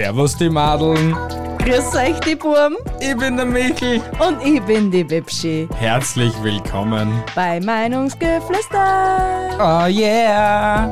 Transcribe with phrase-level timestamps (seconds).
[0.00, 1.14] Servus die Madeln,
[1.58, 2.74] Grüß euch, die Burm.
[3.00, 4.00] ich bin der Michel.
[4.18, 7.22] Und ich bin die Bibschi Herzlich willkommen.
[7.34, 9.50] bei Meinungsgeflüster.
[9.58, 10.90] Oh yeah.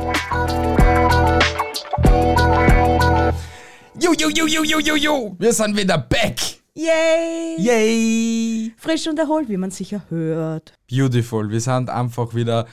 [3.98, 5.37] Jo, jo, jo, jo, jo, jo, jo.
[5.39, 6.37] Wir sind wieder back.
[6.75, 7.56] Yay!
[7.56, 8.75] Yay.
[8.77, 10.75] Frisch und erholt, wie man sicher hört.
[10.91, 11.48] Beautiful.
[11.48, 12.67] Wir sind einfach wieder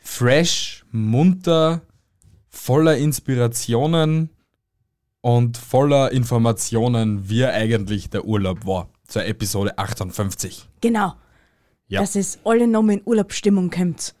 [0.00, 1.82] fresh, munter,
[2.48, 4.30] voller Inspirationen
[5.22, 8.88] und voller Informationen, wie eigentlich der Urlaub war.
[9.06, 10.68] Zur Episode 58.
[10.80, 11.14] Genau.
[11.86, 12.00] Ja.
[12.00, 14.14] Dass es alle nochmal in Urlaubsstimmung kommt.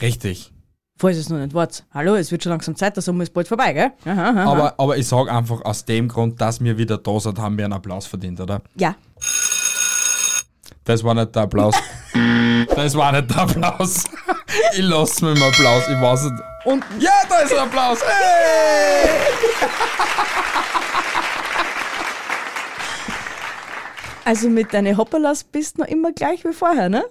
[0.00, 0.52] Richtig.
[0.98, 1.84] Falls es noch nicht wart.
[1.92, 3.92] Hallo, es wird schon langsam Zeit, der Sommer ist bald vorbei, gell?
[4.06, 4.44] Aha, aha.
[4.44, 7.64] Aber, aber ich sag einfach, aus dem Grund, dass wir wieder da sind, haben wir
[7.66, 8.62] einen Applaus verdient, oder?
[8.76, 8.94] Ja.
[10.84, 11.74] Das war nicht der Applaus.
[12.74, 14.04] Das war nicht der Applaus.
[14.72, 15.84] Ich lasse mir mal Applaus.
[15.88, 16.42] Ich weiß nicht.
[16.64, 17.98] Und Ja, da ist ein Applaus.
[18.02, 19.08] Hey!
[24.24, 27.04] also mit deinen Hopperlas bist du noch immer gleich wie vorher, ne?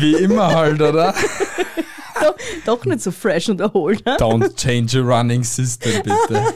[0.00, 1.14] Wie immer halt, oder?
[2.20, 2.34] Doch,
[2.66, 4.16] doch nicht so fresh und erholt, ne?
[4.16, 6.42] Don't change a running system, bitte.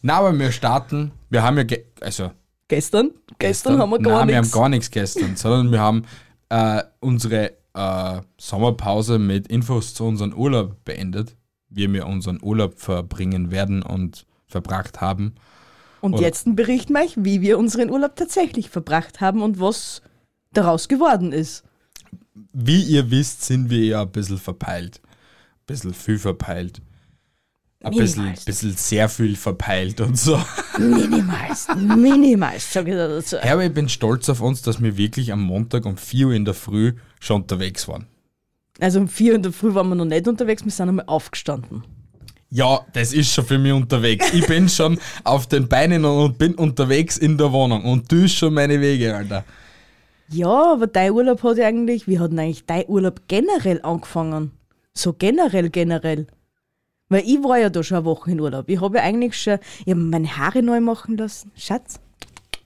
[0.00, 1.12] Na, aber wir starten.
[1.28, 2.30] Wir haben ja, also
[2.72, 3.10] Gestern?
[3.38, 4.54] Gestern, haben wir gar Nein, wir haben nichts.
[4.54, 6.04] gar nichts gestern, sondern wir haben
[6.48, 11.36] äh, unsere äh, Sommerpause mit Infos zu unserem Urlaub beendet,
[11.68, 15.34] wie wir unseren Urlaub verbringen werden und verbracht haben.
[16.00, 20.00] Und Oder- jetzt berichten wir euch, wie wir unseren Urlaub tatsächlich verbracht haben und was
[20.54, 21.64] daraus geworden ist.
[22.54, 25.02] Wie ihr wisst, sind wir ja ein bisschen verpeilt.
[25.04, 26.80] Ein bisschen viel verpeilt.
[27.82, 30.40] Ein bisschen, bisschen sehr viel verpeilt und so.
[30.78, 33.36] Minimalst, minimalst, sag ich da dazu.
[33.36, 36.32] Ja, aber ich bin stolz auf uns, dass wir wirklich am Montag um 4 Uhr
[36.34, 38.06] in der Früh schon unterwegs waren.
[38.80, 41.84] Also um vier in der Früh waren wir noch nicht unterwegs, wir sind einmal aufgestanden.
[42.50, 44.32] Ja, das ist schon für mich unterwegs.
[44.34, 48.52] Ich bin schon auf den Beinen und bin unterwegs in der Wohnung und du schon
[48.54, 49.44] meine Wege, Alter.
[50.28, 54.50] Ja, aber dein Urlaub hat ja eigentlich, wie hat denn eigentlich dein Urlaub generell angefangen?
[54.94, 56.26] So generell, generell.
[57.12, 58.68] Weil ich war ja da schon eine Woche in Urlaub.
[58.68, 61.52] Ich habe ja eigentlich schon, ich meine Haare neu machen lassen.
[61.56, 62.00] Schatz,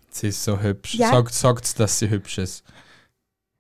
[0.09, 0.95] Sie ist so hübsch.
[0.95, 1.11] Ja.
[1.11, 2.65] Sagt, sagt's, dass sie hübsch ist.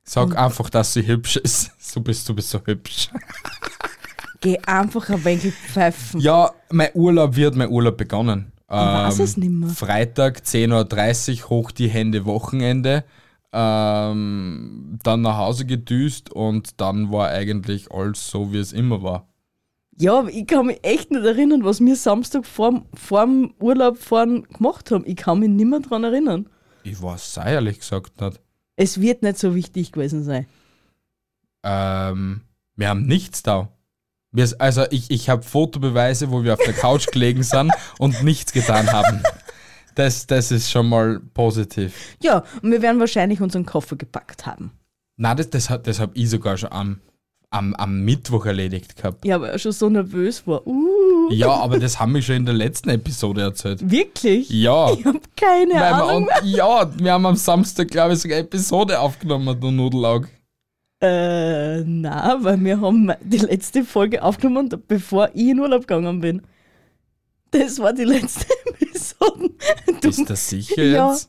[0.04, 1.72] Sag einfach, dass sie hübsch ist.
[1.94, 3.08] Du bist, du bist so hübsch.
[4.40, 6.20] geh einfach ein wenig pfeifen.
[6.20, 8.52] Ja, mein Urlaub wird mein Urlaub begonnen.
[8.68, 9.68] Ich weiß Ähm, es nimmer.
[9.68, 13.04] Freitag 10.30 Uhr hoch die Hände Wochenende.
[13.52, 19.26] Ähm, dann nach Hause gedüst und dann war eigentlich alles so, wie es immer war.
[19.98, 24.42] Ja, aber ich kann mich echt nicht erinnern, was wir Samstag vorm, vorm Urlaub fahren
[24.44, 25.04] gemacht haben.
[25.06, 26.48] Ich kann mich nicht mehr dran erinnern.
[26.82, 28.40] Ich weiß es ehrlich gesagt nicht.
[28.76, 30.46] Es wird nicht so wichtig gewesen sein.
[31.64, 32.42] Ähm,
[32.76, 33.68] wir haben nichts da.
[34.32, 38.52] Wir, also ich, ich habe Fotobeweise, wo wir auf der Couch gelegen sind und nichts
[38.52, 39.22] getan haben.
[39.94, 42.16] Das, das ist schon mal positiv.
[42.22, 44.72] Ja, und wir werden wahrscheinlich unseren Koffer gepackt haben.
[45.16, 47.00] Na, das, das, das habe ich sogar schon am,
[47.56, 49.24] am, am Mittwoch erledigt gehabt.
[49.24, 50.66] Ja, weil er schon so nervös war.
[50.66, 53.90] Uh, Ja, aber das haben wir schon in der letzten Episode erzählt.
[53.90, 54.48] wirklich?
[54.50, 54.92] Ja.
[54.92, 56.28] Ich hab keine Weil wir, Ahnung.
[56.42, 60.28] und, ja, wir haben am Samstag, glaube ich, sogar eine Episode aufgenommen, du Nudelaug.
[61.02, 66.42] Äh, na, weil wir haben die letzte Folge aufgenommen, bevor ich in Urlaub gegangen bin.
[67.50, 68.46] Das war die letzte
[68.80, 69.50] Episode.
[70.00, 71.10] Du, Ist das sicher Ja.
[71.12, 71.28] jetzt?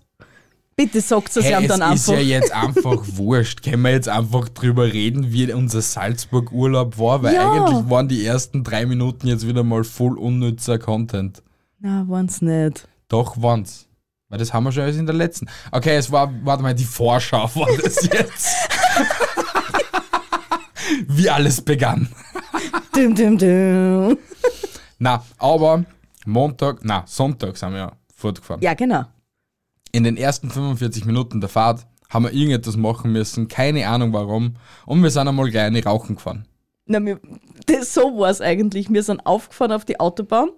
[0.78, 2.14] Bitte sagt es Hey, ihm es dann ist einfach.
[2.14, 3.64] ja jetzt einfach wurscht.
[3.64, 7.24] Können wir jetzt einfach drüber reden, wie unser Salzburg-Urlaub war?
[7.24, 7.52] Weil Ja.
[7.52, 11.44] eigentlich waren die ersten drei Minuten jetzt wieder mal voll unnützer Content.
[11.80, 12.88] Na, waren's nicht.
[13.10, 13.88] Doch, waren's.
[14.30, 15.48] Weil das haben wir schon alles in der letzten.
[15.72, 18.56] Okay, es war, warte mal, die Vorschau war das jetzt.
[21.08, 22.10] wie alles begann.
[22.94, 24.18] Dum, dum, dum.
[25.00, 25.86] Na, aber
[26.26, 28.62] Montag, na, Sonntag sind wir ja fortgefahren.
[28.62, 29.06] Ja, genau.
[29.98, 34.54] In den ersten 45 Minuten der Fahrt haben wir irgendetwas machen müssen, keine Ahnung warum,
[34.86, 36.46] und wir sind einmal gleich Rauchen gefahren.
[36.86, 37.20] Na, wir,
[37.66, 38.94] das, so war es eigentlich.
[38.94, 40.50] Wir sind aufgefahren auf die Autobahn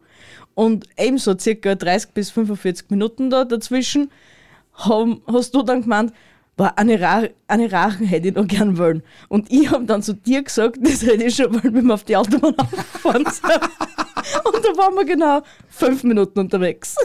[0.55, 4.11] und ebenso circa 30 bis 45 Minuten da dazwischen
[4.73, 6.11] haben, hast du dann gemeint,
[6.57, 9.03] boah, eine, Ra eine Rachen hätte ich noch gern wollen.
[9.29, 12.03] Und ich habe dann zu dir gesagt, das hätte ich schon wollen, wenn wir auf
[12.03, 13.53] die Autobahn aufgefahren sind.
[14.43, 16.97] und da waren wir genau fünf Minuten unterwegs.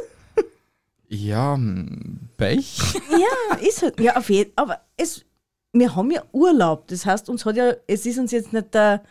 [1.15, 2.79] Ja, hm, Pech.
[3.11, 4.01] Ja, ist halt.
[4.01, 5.25] Ja, auf jeden Aber es,
[5.73, 6.89] wir haben ja Urlaub.
[6.89, 9.03] Das heißt, uns hat ja, es ist uns jetzt nicht der,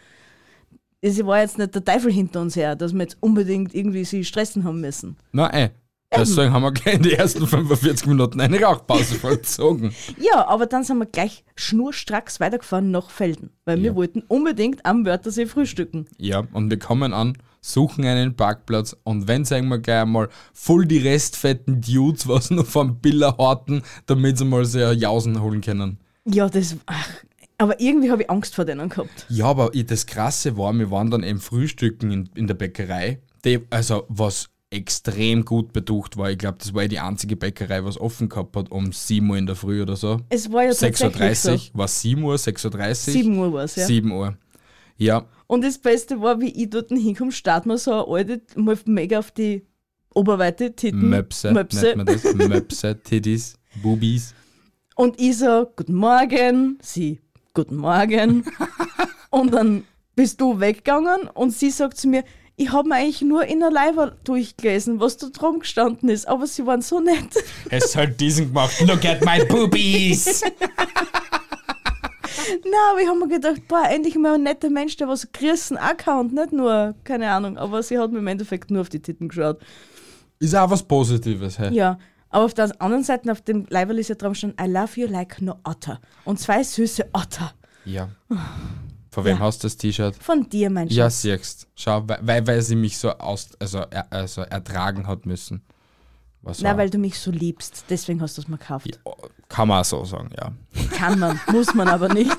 [1.01, 4.23] es war jetzt nicht der Teufel hinter uns her, dass wir jetzt unbedingt irgendwie sie
[4.23, 5.17] stressen haben müssen.
[5.31, 5.69] Nein, eh.
[6.15, 9.95] Deswegen haben wir gleich in die ersten 45 Minuten eine Rauchpause vollzogen.
[10.19, 13.95] Ja, aber dann sind wir gleich schnurstracks weitergefahren nach Felden, weil wir Ja.
[13.95, 16.05] wollten unbedingt am Wörthersee frühstücken.
[16.19, 20.85] Ja, und wir kommen an, suchen einen Parkplatz und wenn sagen wir gleich einmal voll
[20.85, 25.97] die restfetten Dudes, was noch vom Biller horten, damit sie mal sehr Jausen holen können.
[26.25, 27.09] Ja, das, ach,
[27.57, 29.25] aber irgendwie habe ich Angst vor denen gehabt.
[29.29, 33.61] Ja, aber das Krasse war, wir waren dann eben frühstücken in, in der Bäckerei, die,
[33.69, 36.31] also was extrem gut beducht war.
[36.31, 39.37] Ich glaube, das war ja die einzige Bäckerei, was offen gehabt hat, um 7 Uhr
[39.37, 40.19] in der Früh oder so.
[40.29, 41.69] Es war ja 6.30 Uhr, so.
[41.73, 42.95] war 7 Uhr, 6.30 Uhr?
[42.95, 43.85] 7 Uhr war es, ja.
[43.85, 44.35] 7 Uhr.
[44.97, 48.75] Ja, Und das Beste war, wie ich dort hinkomme, starten wir so eine alte, mal
[48.85, 49.61] mega auf die
[50.15, 51.11] Oberweite Titten.
[51.11, 51.95] Möpse, Möpse.
[51.95, 52.23] man das.
[52.33, 54.33] Möpse, Titties, Bubis.
[54.95, 57.21] Und ich so, guten Morgen, sie,
[57.53, 58.45] guten Morgen.
[59.29, 59.83] und dann
[60.15, 62.23] bist du weggegangen und sie sagt zu mir,
[62.55, 66.47] ich habe mir eigentlich nur in der Leiber durchgelesen, was da drum gestanden ist, aber
[66.47, 67.29] sie waren so nett.
[67.69, 68.81] Es hat diesen gemacht.
[68.87, 70.41] Look at my boobies.
[72.69, 75.77] Na, aber ich habe mir gedacht, boah, endlich mal ein netter Mensch, der was grüßen
[75.77, 78.89] auch kann und nicht nur, keine Ahnung, aber sie hat mir im Endeffekt nur auf
[78.89, 79.59] die Titten geschaut.
[80.39, 81.57] Ist auch was Positives.
[81.59, 81.73] Hey.
[81.73, 81.97] Ja,
[82.29, 85.07] aber auf der anderen Seite, auf dem Leiberl ist ja drauf schon, I love you
[85.07, 85.99] like no otter.
[86.25, 87.53] Und zwei süße Otter.
[87.85, 88.09] Ja.
[89.11, 89.43] Von wem Ja.
[89.43, 90.15] hast du das T-Shirt?
[90.15, 91.21] Von dir, mein Ja, Schatz.
[91.21, 91.67] siehst.
[91.75, 95.61] Schau, weil, weil, weil sie mich so aus, also, er, also ertragen hat müssen.
[96.43, 98.87] Was Na, weil du mich so liebst, deswegen hast du es mir gekauft.
[98.87, 99.13] Ja,
[99.47, 100.51] kann man auch so sagen, ja.
[100.91, 102.31] Kann man, muss man aber nicht.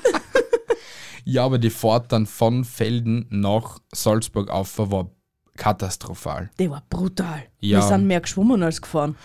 [1.27, 5.09] Ja, aber die Fahrt dann von Felden nach Salzburg auf war
[5.57, 6.51] katastrophal.
[6.59, 7.43] Der war brutal.
[7.59, 7.79] Ja.
[7.79, 9.15] Wir sind mehr geschwommen als gefahren.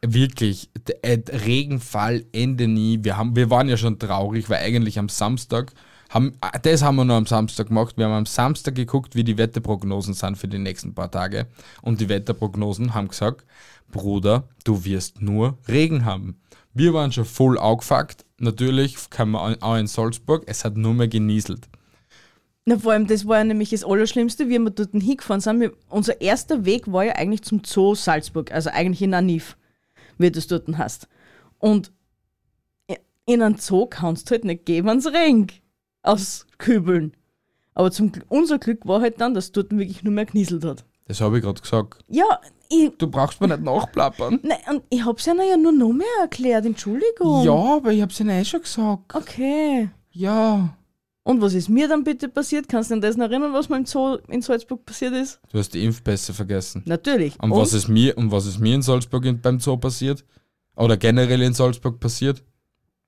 [0.00, 0.70] Wirklich,
[1.02, 3.02] äh, Regenfall, Ende nie.
[3.02, 5.72] Wir, haben, wir waren ja schon traurig, weil eigentlich am Samstag,
[6.08, 7.96] haben, ah, das haben wir nur am Samstag gemacht.
[7.96, 11.46] Wir haben am Samstag geguckt, wie die Wetterprognosen sind für die nächsten paar Tage.
[11.82, 13.44] Und die Wetterprognosen haben gesagt,
[13.90, 16.40] Bruder, du wirst nur Regen haben.
[16.74, 18.24] Wir waren schon voll aufgefuckt.
[18.38, 21.68] Natürlich kann man auch in Salzburg, es hat nur mehr genieselt.
[22.64, 25.60] Na, vor allem, das war ja nämlich das Allerschlimmste, wie wir dort hingefahren sind.
[25.60, 29.56] Wir, unser erster Weg war ja eigentlich zum Zoo Salzburg, also eigentlich in Anif,
[30.18, 31.08] wie du es dort hast.
[31.58, 31.90] Und
[33.24, 35.60] in einen Zoo kannst du halt nicht gehen, wenn es regnet.
[36.08, 37.12] Aus Kübeln.
[37.74, 40.84] Aber zum, unser Glück war halt dann, dass es dort wirklich nur mehr genieselt hat.
[41.06, 42.02] Das habe ich gerade gesagt.
[42.08, 42.40] Ja,
[42.70, 44.40] ich, Du brauchst mir nicht nachplappern.
[44.42, 47.44] nein, und ich hab's ja ja nur noch mehr erklärt, Entschuldigung.
[47.44, 49.14] Ja, aber ich habe es ihnen eh schon gesagt.
[49.14, 49.90] Okay.
[50.10, 50.74] Ja.
[51.24, 52.70] Und was ist mir dann bitte passiert?
[52.70, 55.40] Kannst du dich an das noch erinnern, was mir im Zoo in Salzburg passiert ist?
[55.52, 56.82] Du hast die Impfpässe vergessen.
[56.86, 57.38] Natürlich.
[57.38, 60.24] Und, was ist mir und was ist mir in Salzburg in, beim Zoo passiert?
[60.74, 62.42] Oder generell in Salzburg passiert?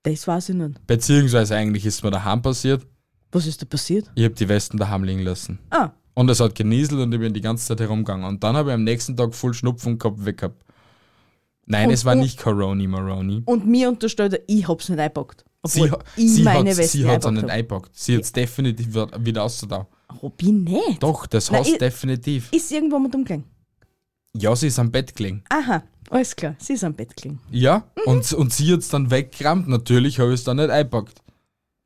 [0.03, 0.85] Das weiß ich nicht.
[0.87, 2.85] Beziehungsweise eigentlich ist mir daheim passiert.
[3.31, 4.11] Was ist da passiert?
[4.15, 5.59] Ich habe die Westen daheim liegen lassen.
[5.69, 8.25] Ah, Und es hat genieselt und ich bin die ganze Zeit herumgegangen.
[8.25, 10.65] Und dann habe ich am nächsten Tag voll Schnupfen gehabt, weg gehabt.
[11.65, 13.43] Nein, Und- es war und- nicht Coroni Maroni.
[13.45, 15.45] und mir unterstellt er, ich hab's nicht eingepackt.
[15.63, 17.91] Sie, Obwohl ha- ich sie meine hat sie hat's auch nicht eingepackt.
[17.95, 18.87] Sie hat es definitiv
[19.19, 19.87] wieder- ausgedacht.
[20.09, 20.21] habe.
[20.23, 21.01] Hab ich nicht.
[21.03, 22.51] Doch, das Nein, hast ich- definitiv.
[22.51, 23.45] Ist irgendwo mit umgelegen.
[24.35, 25.43] Ja, sie ist am Bett gelegen.
[25.49, 26.55] Aha, alles klar.
[26.59, 27.39] Sie ist am Bett gelegen.
[27.49, 28.11] Ja, Mhm.
[28.11, 29.67] und, und sie hat es dann weggerammt.
[29.67, 31.21] Natürlich habe ich es dann nicht eingepackt.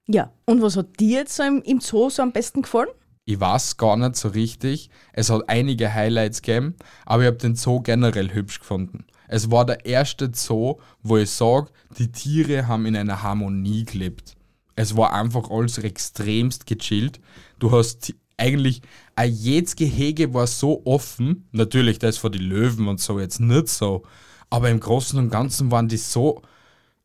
[0.07, 0.31] Ja.
[0.45, 2.89] Und was hat dir jetzt so im, im Zoo so am besten gefallen?
[3.27, 4.89] Ich weiß gar nicht so richtig.
[5.13, 9.05] Es hat einige Highlights gegeben, aber ich habe den Zoo generell hübsch gefunden.
[9.27, 14.35] Es war der erste Zoo, wo ich sage, die Tiere haben in einer Harmonie gelebt.
[14.75, 17.19] Es war einfach alles extremst gechillt.
[17.57, 18.81] Du hast eigentlich,
[19.15, 21.47] ein jedes Gehege war so offen.
[21.51, 24.03] Natürlich, das vor die Löwen und so jetzt nicht so.
[24.49, 26.41] Aber im Großen und Ganzen waren die so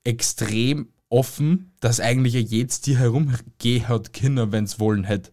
[0.05, 5.33] extrem offen, dass eigentlich ein jedes Tier herumgehen hat können, wenn es wollen hätte.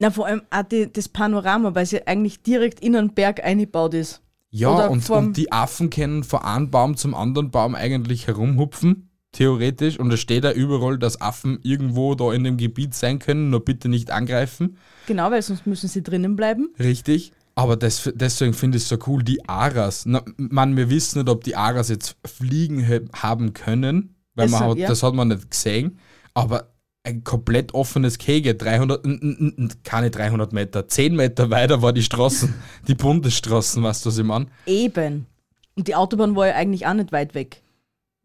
[0.00, 3.94] Na, vor allem auch die, das Panorama, weil sie eigentlich direkt in einen Berg eingebaut
[3.94, 4.22] ist.
[4.50, 9.07] Ja, Oder und, und die Affen können von einem Baum zum anderen Baum eigentlich herumhupfen,
[9.38, 9.98] theoretisch.
[9.98, 13.64] Und es steht da überall, dass Affen irgendwo da in dem Gebiet sein können, nur
[13.64, 14.76] bitte nicht angreifen.
[15.06, 16.68] Genau, weil sonst müssen sie drinnen bleiben.
[16.78, 17.32] Richtig.
[17.54, 20.04] Aber das, deswegen finde ich es so cool, die Aras.
[20.06, 24.70] Na, man, wir wissen nicht, ob die Aras jetzt fliegen haben können, weil Das man
[24.70, 24.88] hat- ja.
[24.88, 25.98] das hat man nicht gesehen.
[26.34, 26.68] Aber
[27.04, 31.92] ein komplett offenes Gehege, 300, n- n- n- keine 300 Meter, 10 Meter weiter war
[31.92, 32.52] die Straßen,
[32.86, 34.46] die Bundesstraßen, weißt du, was ich meine?
[34.66, 35.26] Eben.
[35.74, 37.62] Und die Autobahn war ja eigentlich auch nicht weit weg.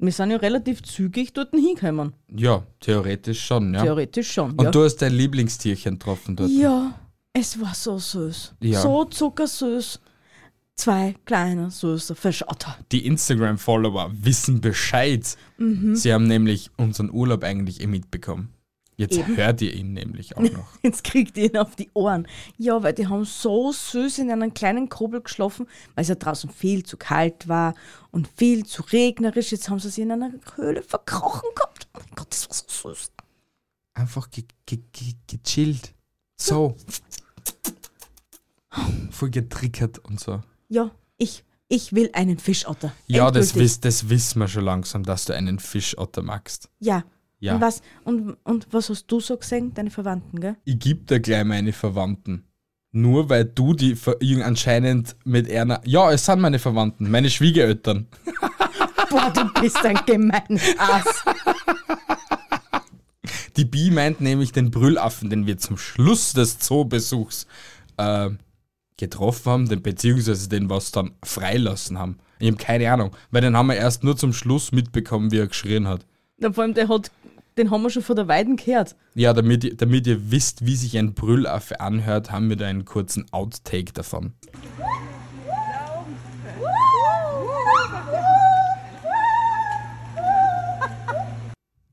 [0.05, 2.13] Wir sind ja relativ zügig dort hingekommen.
[2.35, 3.83] Ja, theoretisch schon, ja.
[3.83, 4.51] Theoretisch schon.
[4.51, 4.71] Und ja.
[4.71, 6.49] du hast dein Lieblingstierchen getroffen dort.
[6.49, 6.93] ja,
[7.31, 8.55] es war so süß.
[8.61, 8.81] Ja.
[8.81, 9.99] So zuckersüß.
[10.75, 12.77] zwei kleine süße Fischotter.
[12.91, 15.37] Die Instagram-Follower wissen Bescheid.
[15.57, 15.95] Mhm.
[15.95, 18.52] Sie haben nämlich unseren Urlaub eigentlich eh mitbekommen.
[18.95, 20.67] Jetzt hört ihr ihn nämlich auch noch.
[20.83, 22.27] Jetzt kriegt ihr ihn auf die Ohren.
[22.57, 26.49] Ja, weil die haben so süß in einem kleinen Kobel geschlafen, weil es ja draußen
[26.49, 27.73] viel zu kalt war
[28.11, 29.51] und viel zu regnerisch.
[29.51, 31.87] Jetzt haben sie sich in einer Höhle verkrochen gehabt.
[31.93, 33.11] Oh mein Gott, das war so süß.
[33.95, 35.93] Einfach ge ge ge gechillt.
[36.37, 36.75] So.
[39.11, 40.41] Voll getriggert und so.
[40.67, 42.93] Ja, ich, ich will einen Fischotter.
[43.07, 46.69] Ja, das, wiss, das wissen wir schon langsam, dass du einen Fischotter magst.
[46.79, 47.03] Ja.
[47.43, 47.55] Ja.
[47.55, 50.55] Und was, und, und was hast du so gesehen, deine Verwandten, gell?
[50.63, 52.45] Ich geb dir gleich meine Verwandten.
[52.93, 53.97] Nur weil du die
[54.41, 55.81] anscheinend mit einer.
[55.83, 58.07] Ja, es sind meine Verwandten, meine Schwiegereltern.
[59.09, 61.25] Boah, du bist ein gemeines Ass.
[63.57, 67.45] Die Bi meint nämlich den Brüllaffen, den wir zum Schluss des Zoobesuchs
[67.97, 68.29] äh,
[68.95, 72.19] getroffen haben, den, beziehungsweise den was dann freilassen haben.
[72.39, 75.47] Ich habe keine Ahnung, weil den haben wir erst nur zum Schluss mitbekommen, wie er
[75.47, 76.05] geschrien hat.
[76.37, 77.11] Na, vor allem, der hat,
[77.57, 78.95] den haben wir schon vor der Weiden gehört.
[79.15, 82.85] Ja, damit, ihr- damit ihr wisst, wie sich ein Brüllaffe anhört, haben wir da einen
[82.85, 84.33] kurzen Outtake davon.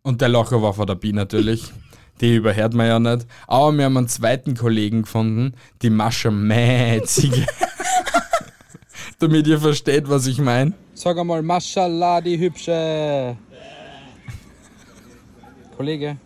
[0.03, 1.73] Und der Locher war vor der Bi natürlich.
[2.21, 3.27] Die überhört man ja nicht.
[3.47, 7.47] Aber wir haben einen zweiten Kollegen gefunden, die Mascha Mäzige.
[9.19, 10.73] Damit ihr versteht, was ich meine.
[10.95, 13.37] Sag einmal, Mashallah, die Hübsche.
[15.81, 16.19] Kollege.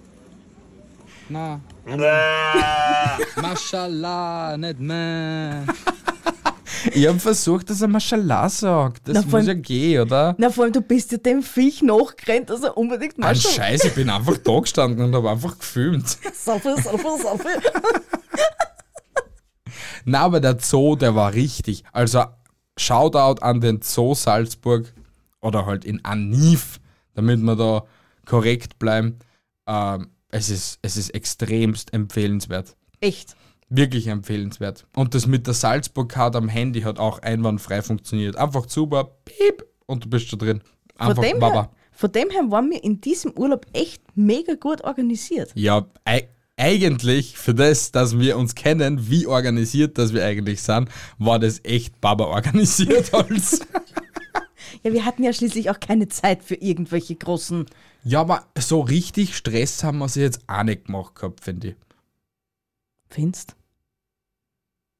[1.28, 1.60] Na.
[3.40, 5.64] Mashallah, nicht mehr.
[6.92, 9.08] Ich habe versucht, dass er Mashallah sagt.
[9.08, 10.34] Das Na, muss vor allem- ja gehen, oder?
[10.38, 13.52] Na, vor allem, du bist ja dem Viech nachgerannt, dass er unbedingt Ein mal schon.
[13.52, 16.18] Scheiß, ich bin einfach da gestanden und habe einfach gefilmt.
[16.34, 17.48] Saufe, saufe, saufe.
[20.04, 21.84] Na, aber der Zoo, der war richtig.
[21.92, 22.24] Also
[22.76, 24.92] Shoutout an den Zoo Salzburg
[25.40, 26.80] oder halt in Aniv,
[27.14, 27.84] damit wir da
[28.26, 29.18] korrekt bleiben.
[29.66, 32.76] Ähm, es, ist, es ist extremst empfehlenswert.
[33.00, 33.36] Echt.
[33.68, 34.86] Wirklich empfehlenswert.
[34.94, 38.36] Und das mit der Salzburg-Card am Handy hat auch einwandfrei funktioniert.
[38.36, 40.62] Einfach super, piep, und du bist schon drin.
[40.96, 41.54] Von Einfach dem, Baba.
[41.54, 45.52] her, von dem her waren wir in diesem Urlaub echt mega gut organisiert.
[45.54, 50.88] Ja, ei eigentlich für das, dass wir uns kennen, wie organisiert dass wir eigentlich sind,
[51.18, 53.60] war das echt Baba organisiert als.
[54.82, 57.66] Ja, wir hatten ja schließlich auch keine Zeit für irgendwelche großen.
[58.02, 61.76] ja, aber so richtig Stress haben wir sie jetzt auch nicht gemacht gehabt, finde ich.
[63.08, 63.54] Findest?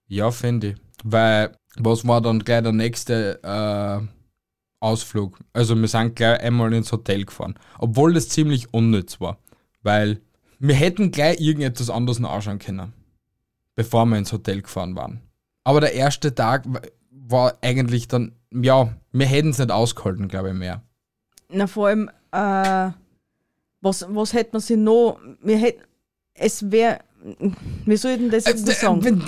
[0.07, 0.77] Ja, finde ich.
[1.03, 4.07] Weil, was war dann gleich der nächste äh,
[4.81, 5.39] Ausflug?
[5.53, 7.55] Also, wir sind gleich einmal ins Hotel gefahren.
[7.79, 9.39] Obwohl das ziemlich unnütz war.
[9.83, 10.21] Weil
[10.59, 12.93] wir hätten gleich irgendetwas anderes noch anschauen können.
[13.75, 15.21] Bevor wir ins Hotel gefahren waren.
[15.65, 18.33] Aber der erste Tag wa- war eigentlich dann,
[18.63, 20.83] ja, wir hätten es nicht ausgehalten, glaube ich, mehr.
[21.51, 22.91] Na, vor allem, äh,
[23.81, 25.19] was, was hätte man sich noch.
[25.43, 25.83] Wir hätten.
[26.35, 27.01] Es wäre.
[27.87, 29.23] Wie soll ich denn das jetzt noch sagen?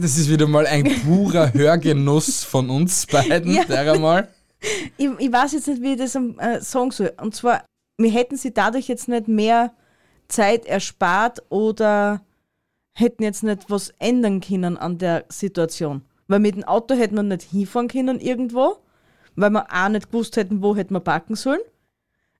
[0.00, 3.64] Das ist wieder mal ein purer Hörgenuss von uns beiden, Ja.
[3.64, 4.28] der einmal.
[4.96, 7.12] Ich, ich weiß jetzt nicht, wie ich das äh, sagen soll.
[7.22, 7.64] Und zwar,
[7.96, 9.72] wir hätten sie dadurch jetzt nicht mehr
[10.26, 12.22] Zeit erspart oder
[12.92, 16.02] hätten jetzt nicht was ändern können an der Situation.
[16.28, 18.76] Weil mit dem Auto hätten wir nicht hinfahren können irgendwo,
[19.34, 21.60] weil wir auch nicht gewusst hätten, wo hätten wir parken sollen.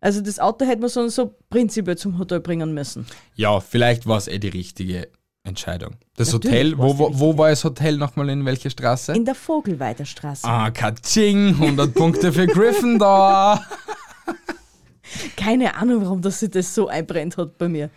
[0.00, 3.06] Also das Auto hätten wir so, so prinzipiell zum Hotel bringen müssen.
[3.34, 5.08] Ja, vielleicht war es eh die richtige
[5.42, 5.96] Entscheidung.
[6.16, 9.12] Das Natürlich Hotel, wo, wo, wo war das Hotel nochmal in welcher Straße?
[9.14, 10.46] In der Vogelweiderstraße.
[10.46, 13.64] ah, Katsching, 100 Punkte für Gryffindor.
[15.36, 17.90] Keine Ahnung, warum das sich das so einbrennt hat bei mir.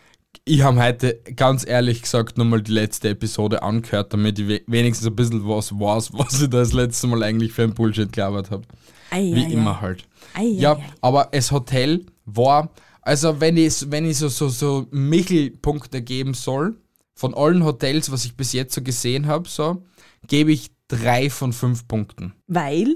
[0.45, 5.07] Ich habe heute ganz ehrlich gesagt nochmal die letzte Episode angehört, damit ich we- wenigstens
[5.07, 8.49] ein bisschen was weiß, was ich da das letzte Mal eigentlich für ein Bullshit gelabert
[8.51, 8.63] habe.
[9.11, 10.07] Wie ei, immer halt.
[10.33, 12.71] Ei, ei, Ja, aber das Hotel war,
[13.01, 16.77] also wenn ich, wenn ich so, so, so Mittelpunkte geben soll,
[17.13, 19.83] von allen Hotels, was ich bis jetzt so gesehen habe, so,
[20.27, 22.33] gebe ich drei von fünf Punkten.
[22.47, 22.95] Weil,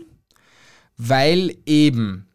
[0.97, 2.27] Weil eben,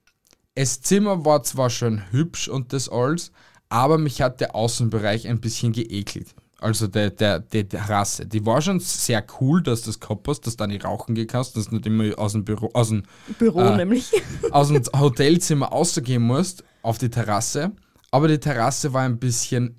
[0.54, 3.32] das Zimmer war zwar schon hübsch und das alles,
[3.70, 6.34] aber mich hat der Außenbereich ein bisschen geekelt.
[6.58, 8.26] Also der, der, die Terrasse.
[8.26, 11.14] Die war schon sehr cool, dass du das gehabt hast, dass du da nicht rauchen
[11.14, 13.04] gehen kannst, dass du nicht immer aus dem Büro, aus dem
[13.38, 13.76] Büro Ah.
[13.78, 14.10] nämlich.
[14.50, 17.72] aus dem Hotelzimmer rausgehen musst auf die Terrasse.
[18.10, 19.76] Aber die Terrasse war ein bisschen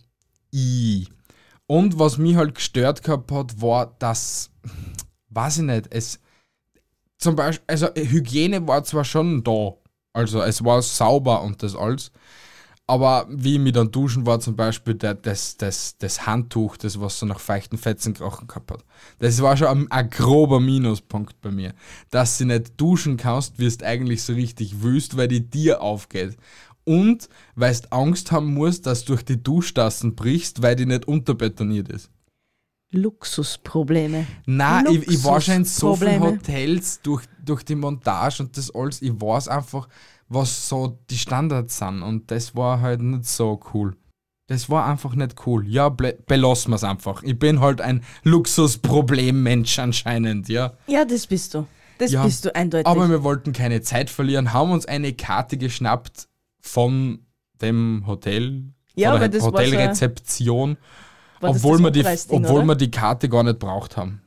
[0.51, 1.05] i.
[1.67, 4.49] Und was mich halt gestört gehabt hat, war, dass,
[5.29, 6.19] weiß ich nicht, es
[7.19, 9.73] zum Beispiel, also Hygiene war zwar schon da,
[10.13, 12.11] also es war sauber und das alles,
[12.91, 16.99] Aber wie ich mich dann duschen war, zum Beispiel der, das, das, das Handtuch, das
[16.99, 18.83] was so nach feuchten Fetzen gerochen gehabt hat.
[19.19, 21.73] Das war schon ein, ein grober Minuspunkt bei mir.
[22.09, 26.35] Dass du nicht duschen kannst, wirst eigentlich so richtig wüst, weil die dir aufgeht.
[26.83, 31.07] Und weil du Angst haben musst, dass du durch die Duschtassen brichst, weil die nicht
[31.07, 32.09] unterbetoniert ist.
[32.91, 34.27] Luxusprobleme.
[34.45, 36.21] Nein, ich, ich war schon in so vielen.
[36.21, 39.01] Hotels durch, durch die Montage und das alles.
[39.01, 39.87] Ich weiß einfach,
[40.27, 42.03] was so die Standards sind.
[42.03, 43.95] Und das war halt nicht so cool.
[44.47, 45.65] Das war einfach nicht cool.
[45.65, 47.23] Ja, belassen wir es einfach.
[47.23, 50.73] Ich bin halt ein Luxusproblemmensch anscheinend, ja.
[50.87, 51.65] Ja, das bist du.
[51.97, 52.87] Das Ja, bist du eindeutig.
[52.87, 56.27] Aber wir wollten keine Zeit verlieren, haben uns eine Karte geschnappt
[56.59, 57.19] von
[57.61, 60.77] dem Hotel, Ja, weil das Hotelrezeption, War
[61.41, 62.65] das obwohl, wir die, obwohl oder?
[62.65, 64.21] wir die Karte gar nicht braucht haben.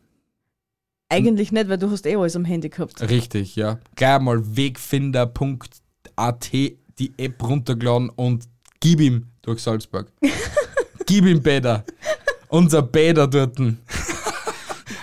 [1.09, 3.01] Eigentlich nicht, weil du hast eh alles am Handy gehabt.
[3.09, 3.79] Richtig, ja.
[3.95, 8.45] Gleich mal wegfinder.at die App runtergeladen und
[8.81, 10.11] gib ihm durch Salzburg.
[11.07, 11.85] gib ihm Bäder.
[12.49, 13.79] Unser Bäder dorten.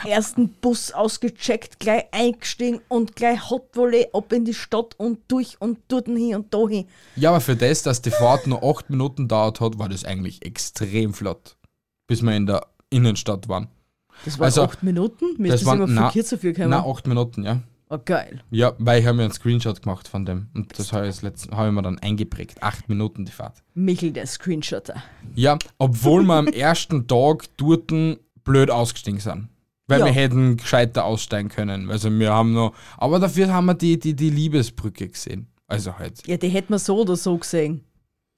[0.06, 5.62] Ersten Bus ausgecheckt, gleich eingestiegen und gleich Hot Volley ab in die Stadt und durch
[5.62, 6.88] und dort hin und da hin.
[7.16, 10.44] Ja, aber für das, dass die Fahrt nur acht Minuten dauert hat, war das eigentlich
[10.44, 11.56] extrem flott.
[12.12, 13.70] Bis wir in der Innenstadt waren.
[14.26, 15.26] Das waren Also, acht Minuten?
[15.38, 16.72] Mir das ist das waren- immer na- viel zu viel gekommen.
[16.72, 17.62] Na, acht Minuten, ja.
[17.90, 18.42] Oh, geil.
[18.52, 20.48] Ja, weil ich habe mir einen Screenshot gemacht von dem.
[20.54, 22.62] Und das habe ich, habe ich mir dann eingeprägt.
[22.62, 23.64] Acht Minuten die Fahrt.
[23.76, 25.02] Michel, der Screenshotter.
[25.36, 27.92] Ja, obwohl wir am ersten Tag dort
[28.44, 29.48] blöd ausgestiegen sind.
[29.88, 30.06] Weil Ja.
[30.08, 31.90] wir hätten gescheiter aussteigen können.
[31.90, 32.74] Also wir haben noch.
[32.98, 35.48] Aber dafür haben wir die, die, die Liebesbrücke gesehen.
[35.68, 36.28] Also halt.
[36.28, 37.86] Ja, die hätten wir so oder so gesehen.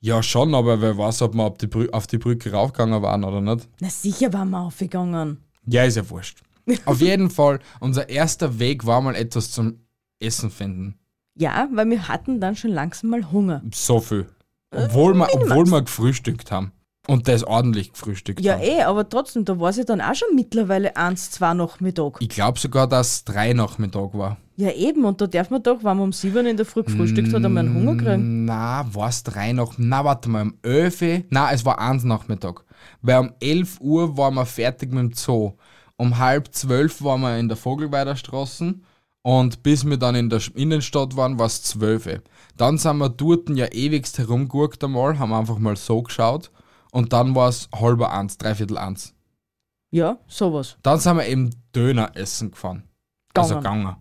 [0.04, 3.24] Ja, schon, aber wer weiß, ob wir auf die, Brü auf die Brücke raufgegangen waren
[3.24, 3.70] oder nicht.
[3.80, 5.38] Na sicher waren wir aufgegangen.
[5.66, 6.44] Ja, ist ja wurscht.
[6.86, 9.80] auf jeden Fall, unser erster Weg war mal etwas zum
[10.20, 11.00] Essen finden.
[11.36, 13.62] Ja, weil wir hatten dann schon langsam mal Hunger.
[13.74, 14.28] So viel.
[14.72, 16.74] Obwohl, wir, obwohl wir gefrühstückt haben.
[17.08, 18.62] Und das ordentlich gefrühstückt Ja, haben.
[18.64, 22.18] eh, aber trotzdem, da war es ja dann auch schon mittlerweile eins, zwei Nachmittag.
[22.22, 24.38] Ich glaube sogar, dass drei Nachmittag war.
[24.56, 27.34] Ja, eben, und da darf man doch, wenn man um sieben in der Früh gefrühstückt
[27.34, 28.46] hat, einmal einen Hunger kriegen.
[28.46, 29.74] Na, war es drei nach.
[29.78, 31.22] Na, warte mal, um 11 Uhr.
[31.30, 32.64] Na, es war eins Nachmittag.
[33.02, 35.54] Weil um 11 Uhr waren wir fertig mit dem Zoo.
[35.98, 38.76] Um halb zwölf waren wir in der Vogelweiderstraße.
[39.24, 42.22] Und bis wir dann in der Innenstadt waren, war es 12 Uhr.
[42.56, 46.52] Dann sind wir dort ja ewigst herumgeguckt einmal, haben einfach mal so geschaut.
[46.94, 49.16] Und dann war es halber eins, dreiviertel eins.
[49.90, 50.78] Ja, sowas.
[50.84, 52.84] Dann sind wir eben Döner essen gefahren.
[53.34, 53.82] Also Gangen.
[53.86, 53.96] gegangen.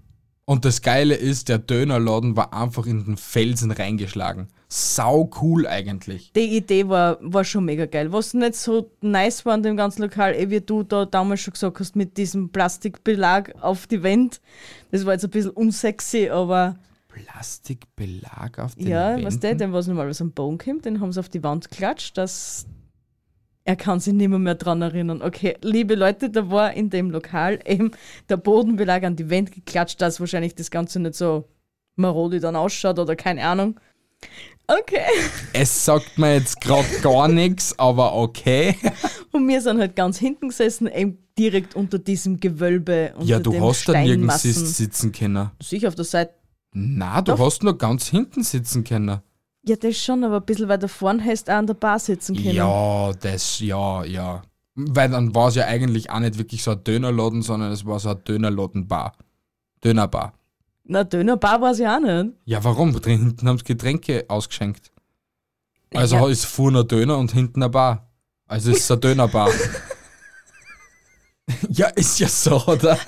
[0.44, 4.48] Und das Geile ist, der Dönerladen war einfach in den Felsen reingeschlagen.
[4.68, 6.33] Sau cool eigentlich.
[6.35, 8.12] Die Idee war, war schon mega geil.
[8.12, 11.55] Was nicht so nice war an dem ganzen Lokal, eh wie du da damals schon
[11.55, 14.42] gesagt hast, mit diesem Plastikbelag auf die Wand.
[14.90, 16.76] Das war jetzt ein bisschen unsexy, aber
[17.09, 19.26] Plastikbelag auf den ja, Wänden.
[19.26, 22.18] was der, dem was normalerweise am Boden kommt, den haben sie auf die Wand geklatscht,
[22.18, 22.66] dass
[23.64, 25.22] er kann sich nicht mehr, mehr dran erinnern.
[25.22, 27.92] Okay, liebe Leute, da war in dem Lokal eben
[28.29, 31.48] der Bodenbelag an die Wand geklatscht, dass wahrscheinlich das Ganze nicht so
[31.96, 33.79] marodi dann ausschaut oder keine Ahnung.
[34.66, 35.01] Okay.
[35.53, 38.77] Es sagt mir jetzt gerade gar nichts, aber okay.
[39.33, 43.12] Und wir sind halt ganz hinten gesessen, eben direkt unter diesem Gewölbe.
[43.14, 45.51] Unter Ja, du hast da nirgends sitzen können.
[45.61, 46.35] Sicher auf der Seite.
[46.72, 47.40] Na, du Doch.
[47.40, 49.20] hast nur ganz hinten sitzen können.
[49.64, 52.57] Ja, das schon, aber ein bisschen weiter vorn du auch an der Bar sitzen können.
[52.57, 54.42] Ja, das, ja, ja.
[54.75, 58.01] Weil dann war es ja eigentlich auch nicht wirklich so ein Dönerladen, sondern es war
[58.01, 59.12] so ein Dönerladenbar.
[59.85, 60.33] Dönerbar.
[60.85, 62.35] Na, Dönerbar war sie auch nicht.
[62.44, 62.92] Ja, warum?
[62.92, 64.90] Drin hinten haben sie Getränke ausgeschenkt.
[65.94, 66.29] Also Ja.
[66.29, 68.09] ist vorne ein Döner und hinten eine Bar.
[68.46, 69.48] Also ist es eine Dönerbar.
[71.70, 72.98] ja, ist ja so, oder?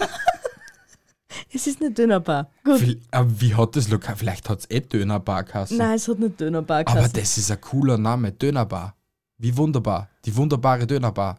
[1.55, 2.51] Es ist eine Dönerbar.
[2.65, 2.81] Gut.
[2.81, 4.17] Wie, aber wie hat das Lokal?
[4.17, 5.77] Vielleicht hat es eh Dönerbar geheißen.
[5.79, 7.13] Nein, es hat eine Dönerbar aber geheißen.
[7.13, 8.95] das ist ein cooler Name, Dönerbar.
[9.39, 10.09] Wie wunderbar.
[10.25, 11.39] Die wunderbare Dönerbar.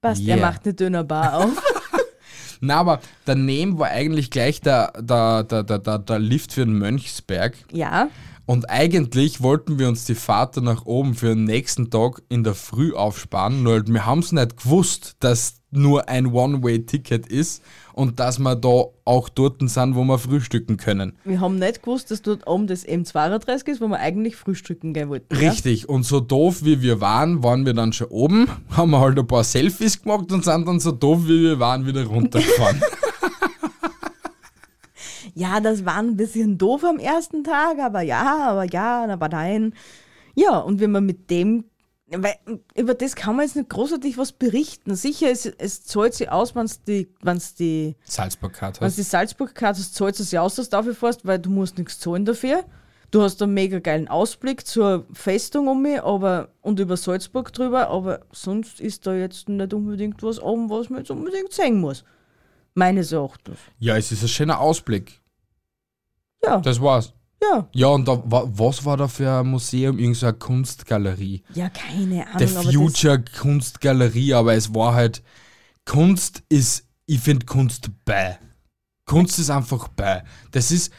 [0.00, 0.46] Passt, er Yeah.
[0.50, 1.50] macht eine Dönerbar auf.
[2.60, 6.78] Na, aber daneben war eigentlich gleich der, der, der, der, der, der Lift für den
[6.78, 7.54] Mönchsberg.
[7.72, 8.08] ja,
[8.46, 12.54] Und eigentlich wollten wir uns die Fahrt nach oben für den nächsten Tag in der
[12.54, 18.20] Früh aufsparen, nur halt wir haben es nicht gewusst, dass nur ein One-Way-Ticket ist und
[18.20, 21.16] dass wir da auch dort sind, wo wir frühstücken können.
[21.24, 25.08] wir haben nicht gewusst, dass dort oben das M32 ist, wo wir eigentlich frühstücken gehen
[25.08, 25.34] wollten.
[25.34, 25.50] Ja?
[25.50, 29.18] Richtig, und so doof wie wir waren, waren wir dann schon oben, haben wir halt
[29.18, 32.80] ein paar Selfies gemacht und sind dann so doof wie wir waren wieder runtergefahren.
[35.38, 39.74] Ja, das war ein bisschen doof am ersten Tag, aber ja, aber ja, aber nein.
[40.34, 41.66] Ja, und wenn man mit dem,
[42.08, 42.36] weil
[42.74, 44.94] über das kann man jetzt nicht großartig was berichten.
[44.94, 48.96] Sicher, es, es zahlt sich aus, wenn es die, wenn's die, Salzburg-Card wenn's hast.
[48.96, 52.00] die Salzburg-Karte hast, zahlt es sich aus, dass du dafür fährst, weil du musst nichts
[52.00, 52.64] zahlen dafür.
[53.10, 57.90] Du hast einen mega geilen Ausblick zur Festung um mich aber, und über Salzburg drüber,
[57.90, 62.04] aber sonst ist da jetzt nicht unbedingt was oben, was man jetzt unbedingt sehen muss.
[62.72, 63.58] Meines Erachtens.
[63.78, 65.20] Ja, es ist ein schöner Ausblick.
[66.46, 67.12] Ja, Das war's.
[67.42, 67.68] ja.
[67.72, 69.98] Ja, und da, wa, was war da für ein Museum?
[69.98, 71.42] Irgend so eine Kunstgalerie.
[71.54, 72.38] Ja, keine Ahnung.
[72.38, 75.22] Der aber Future Kunstgalerie, aber es war halt.
[75.84, 78.38] Kunst ist, ich finde Kunst bei.
[79.04, 80.24] Kunst ist einfach bei.
[80.50, 80.92] Das ist,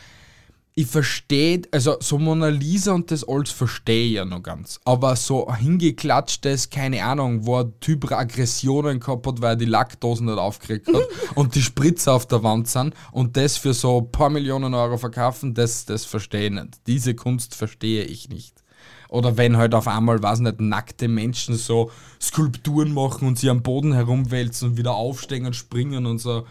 [0.78, 4.80] ich verstehe, also so Mona Lisa und das alles verstehe ich ja noch ganz.
[4.86, 10.28] Aber so hingeklatschtes, keine Ahnung, wo ein Typ Aggressionen gehabt hat, weil er die Lackdosen
[10.28, 11.02] nicht aufgekriegt hat
[11.36, 15.00] und die Spritzer auf der Wand sind und das für so ein paar Millionen Euro
[15.00, 16.76] verkaufen, das, das verstehe ich nicht.
[16.86, 18.64] Diese Kunst verstehe ich nicht.
[19.10, 21.90] Oder wenn halt auf einmal, weiß nicht, nackte Menschen so
[22.22, 26.46] Skulpturen machen und sie am Boden herumwälzen und wieder aufstehen und springen und so.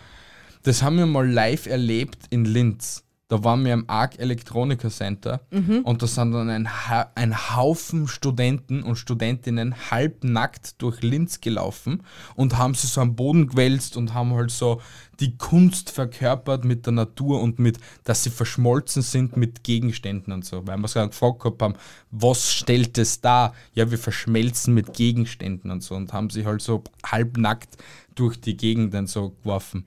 [0.65, 3.06] Das haben wir mal live erlebt in Linz.
[3.29, 5.41] Da waren wir im ARC Elektroniker Center
[5.83, 12.05] und da sind dann ein, ha ein Haufen Studenten und Studentinnen halbnackt durch Linz gelaufen
[12.37, 14.81] und haben sich so am Boden gewälzt und haben halt so
[15.19, 20.45] die Kunst verkörpert mit der Natur und mit, dass sie verschmolzen sind mit Gegenständen und
[20.45, 20.65] so.
[20.67, 21.75] Weil wir so gefragt gehabt haben,
[22.13, 23.55] was stellt es dar?
[23.73, 27.77] Ja, wir verschmelzen mit Gegenständen und so und haben sich halt so halbnackt
[28.15, 29.87] durch die Gegenden so geworfen.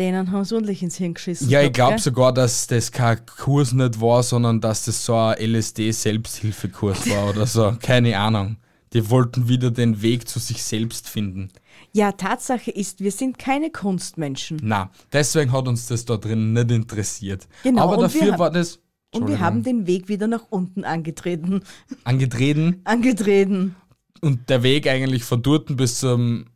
[0.00, 1.48] Denen haben sie ordentlich ins Hirn geschissen.
[1.50, 5.38] Ja, ich glaube sogar, dass das kein Kurs nicht war, sondern dass das so ein
[5.38, 7.76] LSD-Selbsthilfekurs war oder so.
[7.82, 8.56] Keine Ahnung.
[8.92, 11.50] Die wollten wieder den Weg zu sich selbst finden.
[11.92, 14.58] Ja, Tatsache ist, wir sind keine Kunstmenschen.
[14.62, 17.46] Na, deswegen hat uns das da drin nicht interessiert.
[17.62, 18.80] Genau, Aber dafür war das
[19.14, 21.62] Und wir haben den Weg wieder nach unten angetreten.
[22.04, 23.76] angetreten Angetreten.
[24.22, 26.46] und der Weg eigentlich von dort bis zum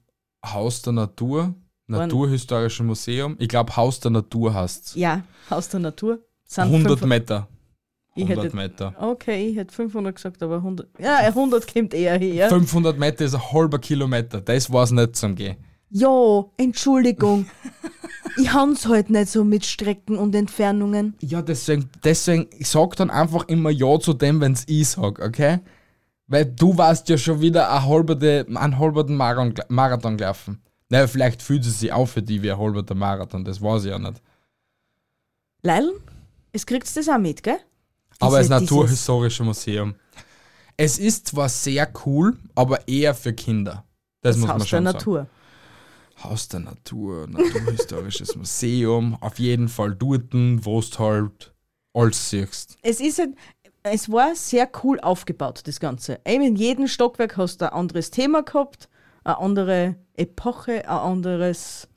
[0.44, 1.54] Haus der Natur,
[1.86, 3.36] Naturhistorischen Museum.
[3.38, 6.20] Ich glaube, Haus der Natur heißt Ja, Haus der Natur.
[6.46, 7.48] Sind 100 fünf- Meter.
[8.16, 8.94] Ich 100 hätte- Meter.
[9.00, 10.88] Okay, ich hätte 500 gesagt, aber 100.
[10.98, 12.48] Ja, 100 kommt eher her.
[12.48, 14.40] 500 Meter ist ein halber Kilometer.
[14.40, 15.56] Das war es nicht zum Gehen.
[15.90, 17.46] Ja, Entschuldigung.
[18.36, 21.14] ich hab's halt nicht so mit Strecken und Entfernungen.
[21.20, 25.58] Ja, deswegen, deswegen, ich sag dann einfach immer Ja zu dem, wenn's ich sag, okay?
[26.26, 30.60] Weil du warst ja schon wieder ein halberte, einen halberten Marathon, Marathon gelaufen.
[30.90, 33.90] Naja, vielleicht fühlt es sich auch für die wie ein halberter Marathon, das weiß ich
[33.90, 34.20] ja nicht.
[35.62, 35.90] Leil,
[36.52, 37.58] es kriegst das auch mit, gell?
[38.20, 39.94] Aber das Diese- Naturhistorische Museum.
[40.76, 43.84] Es ist zwar sehr cool, aber eher für Kinder.
[44.20, 44.96] Das, Das muss Haus man der schon sagen.
[44.98, 45.26] Natur.
[46.22, 51.52] Haus der Natur, Naturhistorisches Museum, auf jeden Fall dort, wo du halt
[51.92, 52.76] alles siehst.
[52.82, 53.34] Es ist halt,
[53.82, 56.20] es war sehr cool aufgebaut, das Ganze.
[56.26, 58.88] Eben in jedem Stockwerk hast du ein anderes Thema gehabt,
[59.24, 61.88] eine andere Epoche, ein anderes.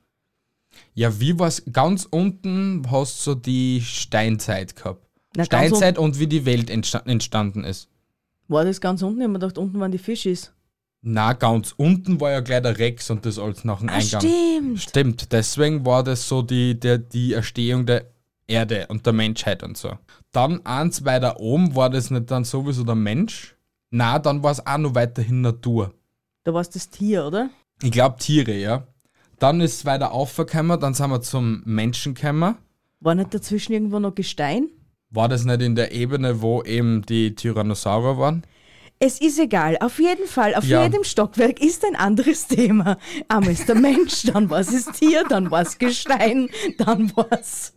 [0.93, 1.63] Ja, wie war's?
[1.71, 5.05] Ganz unten hast du so die Steinzeit gehabt.
[5.35, 7.89] Na, Steinzeit und wie die Welt entsta entstanden ist.
[8.47, 9.19] War das ganz unten?
[9.19, 10.51] Ich hab mir gedacht, unten waren die Fischis.
[11.01, 14.21] Na, ganz unten war ja gleich der Rex und das alles nach dem Ah, Eingang.
[14.21, 14.81] stimmt.
[14.81, 18.05] Stimmt, deswegen war das so die, der, die Erstehung der
[18.47, 19.91] Erde und der Menschheit und so.
[20.31, 23.55] Dann eins weiter oben war das nicht dann sowieso der Mensch.
[23.91, 25.93] Na, dann war es auch noch weiterhin Natur.
[26.43, 27.49] Da war es das Tier, oder?
[27.83, 28.87] Ich glaube Tiere, ja.
[29.39, 32.55] Dann ist es weiter aufgekommen, dann sind wir zum Menschen gekommen.
[32.99, 34.69] War nicht dazwischen irgendwo noch Gestein?
[35.11, 38.43] War das nicht in der Ebene, wo eben die Tyrannosaurier waren?
[38.99, 39.77] Es ist egal.
[39.79, 40.83] Auf jeden Fall, auf Ja.
[40.83, 42.97] jedem Stockwerk ist ein anderes Thema.
[43.27, 47.73] Einmal ist der Mensch, dann war es Tier, dann war es Gestein, dann war es.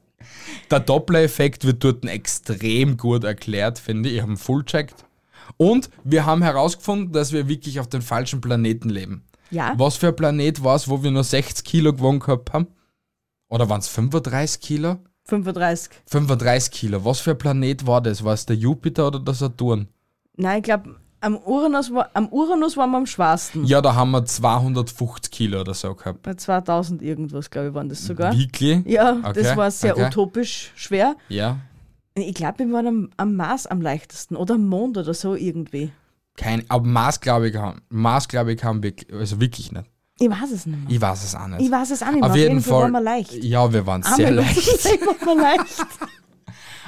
[0.71, 4.17] Der Doppler-Effekt wird dort extrem gut erklärt, finde ich.
[4.17, 5.05] Ich habe ihn full checkt.
[5.59, 9.23] Und wir haben herausgefunden, dass wir wirklich auf dem falschen Planeten leben.
[9.51, 9.75] Ja.
[9.77, 12.67] Was für ein Planet war es, wo wir nur 60 Kilo gewogen gehabt haben?
[13.49, 14.97] Oder waren es 35 Kilo?
[15.25, 15.93] 35.
[16.07, 17.05] 35 Kilo.
[17.05, 18.25] Was für ein Planet war das?
[18.25, 19.89] War es der Jupiter oder der Saturn?
[20.37, 23.65] Nein, ich glaube, am Uranus, war, am Uranus waren wir am schwarsten.
[23.65, 26.23] Ja, da haben wir 250 Kilo oder so gehabt.
[26.23, 28.37] Bei 2000 irgendwas, glaube ich, waren das sogar.
[28.37, 28.85] Wirklich?
[28.87, 30.07] Ja, Okay, das war sehr okay.
[30.07, 31.17] utopisch schwer.
[31.29, 31.59] Ja.
[32.15, 35.93] Ich glaube, wir waren am, am Mars am leichtesten oder am Mond oder so irgendwie.
[36.37, 39.91] Kein, aber Mars glaube ich, haben- Mars glaube ich, haben wir, also wirklich nicht.
[40.19, 40.91] Ich weiß es nicht mehr.
[40.91, 41.63] Ich weiß es auch nicht.
[41.63, 42.31] Ich weiß es auch nicht mehr.
[42.31, 42.83] Auf jeden Fall.
[42.83, 43.33] waren wir leicht.
[43.43, 44.85] Ja, wir waren sehr Arme leicht.
[45.37, 45.87] Leicht.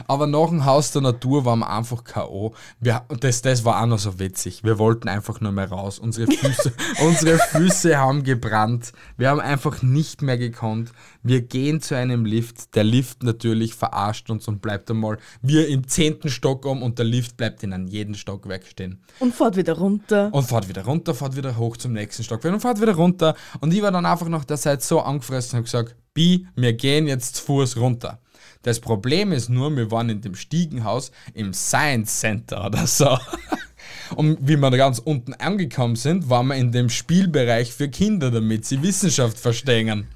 [0.07, 2.55] Aber nach dem Haus der Natur waren wir einfach K.O.
[2.81, 4.65] Wir, das, das war auch noch so witzig.
[4.65, 5.99] Wir wollten einfach nur mehr raus.
[5.99, 6.73] Unsere Füße,
[7.07, 8.93] unsere Füße haben gebrannt.
[9.17, 10.93] Wir haben einfach nicht mehr gekonnt.
[11.23, 12.75] Wir gehen zu einem Lift.
[12.75, 17.07] Der Lift natürlich verarscht uns und bleibt einmal wir im zehnten Stock um und der
[17.07, 19.03] Lift bleibt in einem jeden Stockwerk stehen.
[19.19, 20.31] Und fährt wieder runter.
[20.33, 23.35] Und fährt wieder runter, fährt wieder hoch zum nächsten Stockwerk und fährt wieder runter.
[23.61, 26.75] Und ich war dann einfach nach der Zeit so angefressen und habe gesagt, Bi, wir
[26.75, 28.19] gehen jetzt zu Fuß runter.
[28.63, 33.19] Das Problem ist nur, wir waren in dem Stiegenhaus im Science Center oder so.
[34.17, 38.31] Und wie wir da ganz unten angekommen sind, waren wir in dem Spielbereich für Kinder,
[38.31, 40.07] damit sie Wissenschaft verstehen.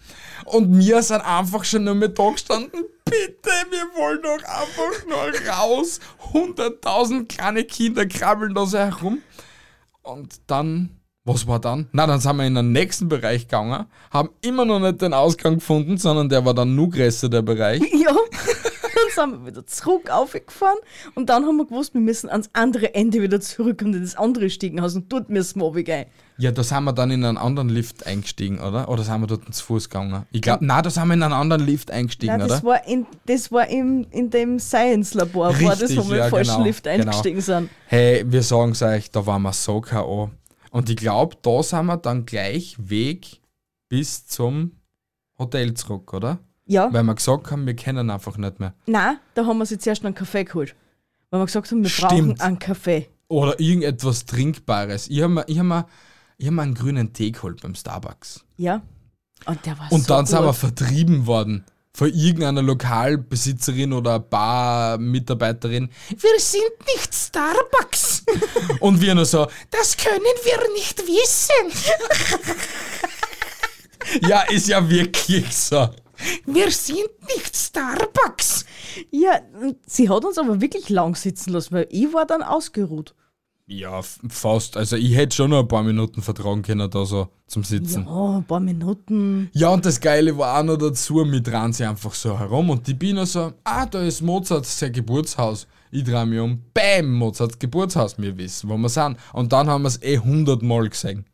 [0.45, 2.85] Und wir sind einfach schon nur mit da gestanden.
[3.05, 6.01] Bitte, wir wollen doch einfach nur raus.
[6.33, 9.23] 100.000 kleine Kinder krabbeln da so herum.
[10.03, 10.96] Und dann,
[11.27, 11.89] was war dann?
[11.93, 15.57] Na, dann sind wir in den nächsten Bereich gegangen, haben immer noch nicht den Ausgang
[15.57, 17.83] gefunden, sondern der war dann nur größer, der Bereich.
[17.97, 18.15] Ja.
[19.15, 20.79] Dann sind wir wieder zurück aufgefahren
[21.15, 24.17] und dann haben wir gewusst, wir müssen ans andere Ende wieder zurück und in das
[24.17, 26.07] andere Stiegenhaus und dort müssen wir runtergehen.
[26.39, 28.89] Ja, da sind wir dann in einen anderen Lift eingestiegen, oder?
[28.89, 30.25] Oder sind wir dort zu Fuß gegangen?
[30.33, 32.73] Ich glaube, nein, da sind wir in einen anderen Lift eingestiegen, Nein, das oder?
[32.73, 36.31] war, in, das war im, in dem Science-Labor, war das, Richtig, wo wir ja, im
[36.31, 37.05] falschen genau, Lift genau.
[37.05, 37.71] eingestiegen sind.
[37.87, 40.31] Hey, wir sagen's euch, da waren wir so K.O.
[40.77, 43.41] Und ich glaube, da sind wir dann gleich Weg
[43.89, 44.73] bis zum
[45.39, 46.39] Hotel zurück, oder?
[46.67, 48.75] Ja, Weil wir gesagt haben, wir kennen einfach nicht mehr.
[48.87, 50.75] nein, da haben wir uns zuerst noch einen Kaffee geholt.
[51.31, 52.11] Weil wir gesagt haben, wir Stimmt.
[52.11, 53.09] brauchen einen Kaffee.
[53.29, 55.09] Oder irgendetwas Trinkbares.
[55.09, 55.87] Ich habe mir, ich hab mir,
[56.39, 58.45] ich hab mir einen grünen Tee geholt beim Starbucks.
[58.57, 58.83] Ja.
[59.47, 60.29] Und der war Und so dann gut.
[60.29, 61.65] sind wir vertrieben worden
[61.97, 65.89] von irgendeiner Lokalbesitzerin oder Barmitarbeiterin.
[66.11, 68.23] Wir sind nicht Starbucks.
[68.81, 71.73] Und wir nur so, das können wir nicht wissen.
[74.29, 75.89] ja, ist ja wirklich so.
[76.45, 78.67] Wir sind nicht Starbucks.
[79.11, 79.41] Ja,
[79.87, 83.15] sie hat uns aber wirklich lang sitzen lassen, weil ich war dann ausgeruht.
[83.69, 84.77] Ja, fast.
[84.77, 88.05] Also ich hätte schon noch ein paar Minuten vertragen können, da so zum Sitzen.
[88.07, 89.51] Ja, ein paar Minuten.
[89.55, 92.87] Ja, und das Geile war auch noch dazu, mit dran sie einfach so herum und
[92.87, 95.67] die Biene so, ah, da ist Mozart sein Geburtshaus.
[95.91, 99.17] Ich drehe mich um, bam, Mozarts Geburtshaus, wir wissen, wo wir sind.
[99.33, 101.27] Und dann haben wir es eh hundertmal gesehen.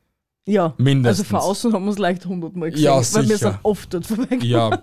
[0.47, 1.21] Ja, Mindestens.
[1.21, 4.07] also von außen haben wir es leicht hundertmal gesehen, Ja, weil wir sind oft dort
[4.07, 4.49] vorbeigegangen.
[4.49, 4.83] Ja.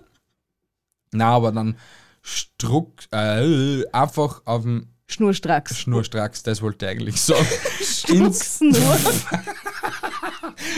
[1.12, 1.76] Na, aber dann
[2.22, 5.78] struck, äh, einfach auf dem Schnurstracks.
[5.78, 7.46] Schnurstracks, das wollte ich eigentlich sagen.
[8.10, 8.74] ins, Nur.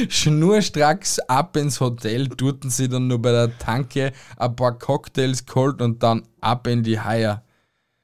[0.10, 5.82] schnurstracks ab ins Hotel, durften sie dann nur bei der Tanke ein paar Cocktails geholt
[5.82, 7.41] und dann ab in die Haie.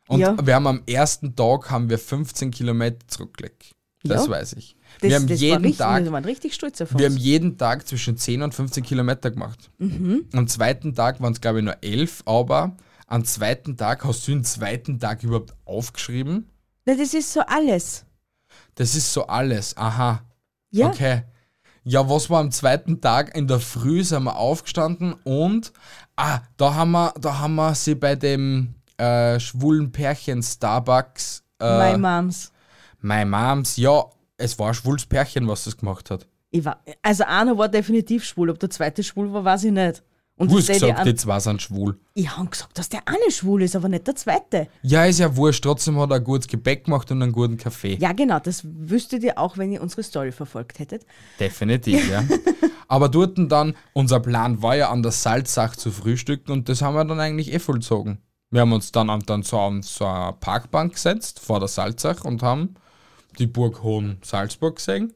[0.07, 0.35] Und Ja.
[0.45, 3.71] wir haben am ersten Tag haben wir 15 Kilometer zurückgelegt.
[4.03, 4.31] Das Ja.
[4.31, 4.75] weiß ich.
[5.01, 7.23] Das, wir haben das jeden richtig, Tag Wir waren richtig stolz auf wir haben uns.
[7.23, 9.69] jeden Tag zwischen 10 und 15 Kilometer gemacht.
[9.79, 12.75] Am zweiten Tag waren es, glaube ich, nur 11, aber
[13.07, 16.49] am zweiten Tag, hast du den zweiten Tag überhaupt aufgeschrieben?
[16.85, 18.05] Na, das ist so alles.
[18.75, 19.75] Das ist so alles.
[19.75, 20.21] Aha.
[20.71, 21.23] Ja, Okay.
[21.83, 23.33] Ja, was war am zweiten Tag?
[23.33, 25.71] In der Früh sind wir aufgestanden und
[26.17, 31.43] ah, da haben wir, da haben wir sie bei dem äh, schwulen Pärchen Starbucks.
[31.61, 32.51] Äh, my moms.
[32.99, 34.03] My Moms, ja,
[34.35, 36.27] es war ein schwules Pärchen, was das gemacht hat.
[36.51, 40.03] War, also einer war definitiv schwul, ob der zweite schwul war, weiß ich nicht.
[40.37, 41.99] Und Du hast gesagt, an- die zwei sind schwul.
[42.13, 44.67] ich habe gesagt, dass der eine schwul ist, aber nicht der zweite.
[44.83, 47.95] Ja, ist ja wurscht, trotzdem hat er ein gutes Gebäck gemacht und einen guten Kaffee.
[47.99, 51.05] Ja, genau, das wüsstet ihr auch, wenn ihr unsere Story verfolgt hättet.
[51.39, 52.23] Definitiv, ja.
[52.87, 56.93] Aber dort dann, unser Plan war ja an der Salzach zu frühstücken und das haben
[56.93, 58.19] wir dann eigentlich eh vollzogen.
[58.51, 62.23] Wir haben uns dann, an- dann so an so eine Parkbank gesetzt vor der Salzach
[62.23, 62.75] und haben
[63.39, 65.13] die Burg Hohen Salzburg gesehen,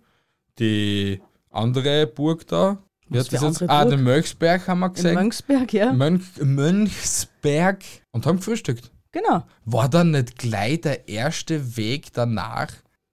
[0.59, 2.79] die andere Burg da,
[3.11, 3.69] wie hat das jetzt?
[3.69, 5.15] Ah, den Mönchsberg haben wir gesehen.
[5.15, 5.91] Mönchsberg, ja.
[5.91, 8.89] Mönch, Mönchsberg und haben gefrühstückt.
[9.11, 9.43] Genau.
[9.65, 12.71] War dann nicht gleich der erste Weg danach?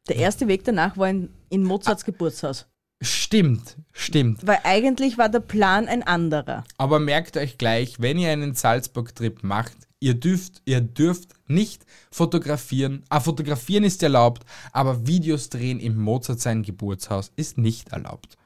[0.09, 2.67] Der erste Weg danach war in, in Mozarts Geburtshaus.
[3.01, 4.47] Stimmt, stimmt.
[4.47, 6.65] Weil eigentlich war der Plan ein anderer.
[6.79, 13.05] Aber merkt euch gleich, wenn ihr einen Salzburg-Trip macht, ihr dürft, ihr dürft nicht fotografieren.
[13.09, 18.37] Ah, fotografieren ist erlaubt, aber Videos drehen im Mozart sein Geburtshaus ist nicht erlaubt.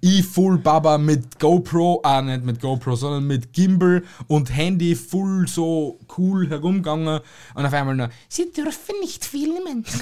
[0.00, 5.46] Ich full Baba mit GoPro, ah nicht mit GoPro, sondern mit Gimbal und Handy full
[5.48, 7.20] so cool herumgegangen
[7.54, 9.84] und auf einmal nur, sie dürfen nicht filmen.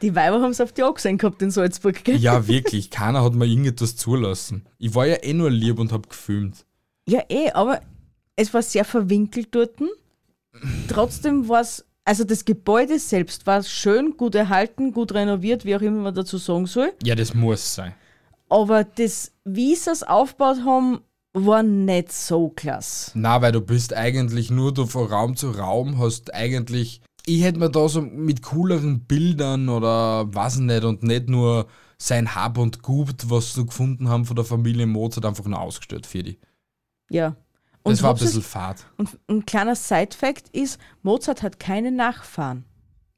[0.00, 2.16] Die Weiber haben es auf die angesehen gehabt in Salzburg, gell?
[2.16, 4.66] Ja, wirklich, keiner hat mir irgendetwas zulassen.
[4.78, 6.64] Ich war ja eh nur lieb und hab gefilmt.
[7.06, 7.80] Ja, eh, aber
[8.36, 9.78] es war sehr verwinkelt dort.
[10.88, 15.80] Trotzdem war es, also das Gebäude selbst war schön, gut erhalten, gut renoviert, wie auch
[15.80, 16.92] immer man dazu sagen soll.
[17.02, 17.94] Ja, das muss sein.
[18.48, 21.00] Aber das, wie sie es aufgebaut haben,
[21.32, 23.10] war nicht so klasse.
[23.14, 27.00] Na, weil du bist eigentlich nur du von Raum zu Raum, hast eigentlich.
[27.26, 31.66] Ich hätte mir da so mit cooleren Bildern oder was nicht und nicht nur
[31.98, 36.06] sein Hab und Gut, was sie gefunden haben von der Familie Mozart, einfach nur ausgestellt
[36.06, 36.38] für die.
[37.10, 37.34] Ja.
[37.84, 38.86] Das war ein bisschen fad.
[38.96, 42.64] Und ein kleiner Side-Fact ist, Mozart hat keine Nachfahren.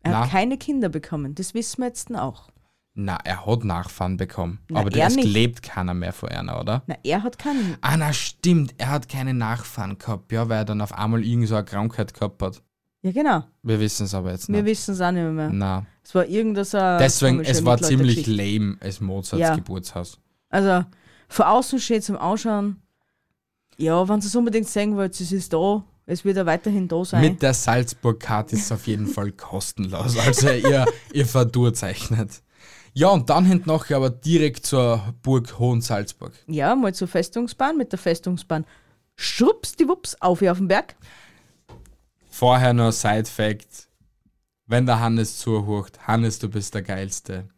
[0.03, 0.21] Er Na.
[0.23, 1.35] hat keine Kinder bekommen.
[1.35, 2.49] Das wissen wir jetzt auch.
[2.95, 4.59] Na, er hat Nachfahren bekommen.
[4.69, 5.25] Na, aber er nicht.
[5.29, 6.83] lebt keiner mehr von einer, oder?
[6.87, 7.77] Na, er hat keinen.
[7.83, 11.47] Ah, na stimmt, er hat keine Nachfahren gehabt, ja, weil er dann auf einmal irgend
[11.49, 12.63] so eine Krankheit gehabt hat.
[13.03, 13.45] Ja, genau.
[13.63, 14.65] Wir wissen es aber jetzt Wir nicht.
[14.65, 15.51] wissen es auch nicht mehr.
[15.53, 15.87] Na.
[16.03, 19.55] Es war eine Deswegen, es war ziemlich lame, als Mozarts Ja.
[19.55, 20.19] Geburtshaus.
[20.49, 20.85] Also,
[21.29, 22.81] von außen steht zum Ausschauen.
[23.79, 25.85] Ja, wenn ihr es unbedingt sehen wollt, es ist da.
[26.07, 27.21] Es wird auch weiterhin da sein.
[27.21, 30.17] Mit der Salzburg-Karte ist es auf jeden Fall kostenlos.
[30.19, 32.43] Also ihr, ihr verdurchzeichnet.
[32.95, 36.33] Ja, und dann hinten nachher aber direkt zur Burg Hohensalzburg.
[36.47, 37.77] ja, mal zur Festungsbahn.
[37.77, 38.65] Mit der Festungsbahn
[39.17, 40.95] schrups die Wups auf wie auf den Berg.
[42.31, 43.89] Vorher noch Side-Fact.
[44.67, 47.49] Wenn der Hannes zuhört, Hannes, du bist der Geilste.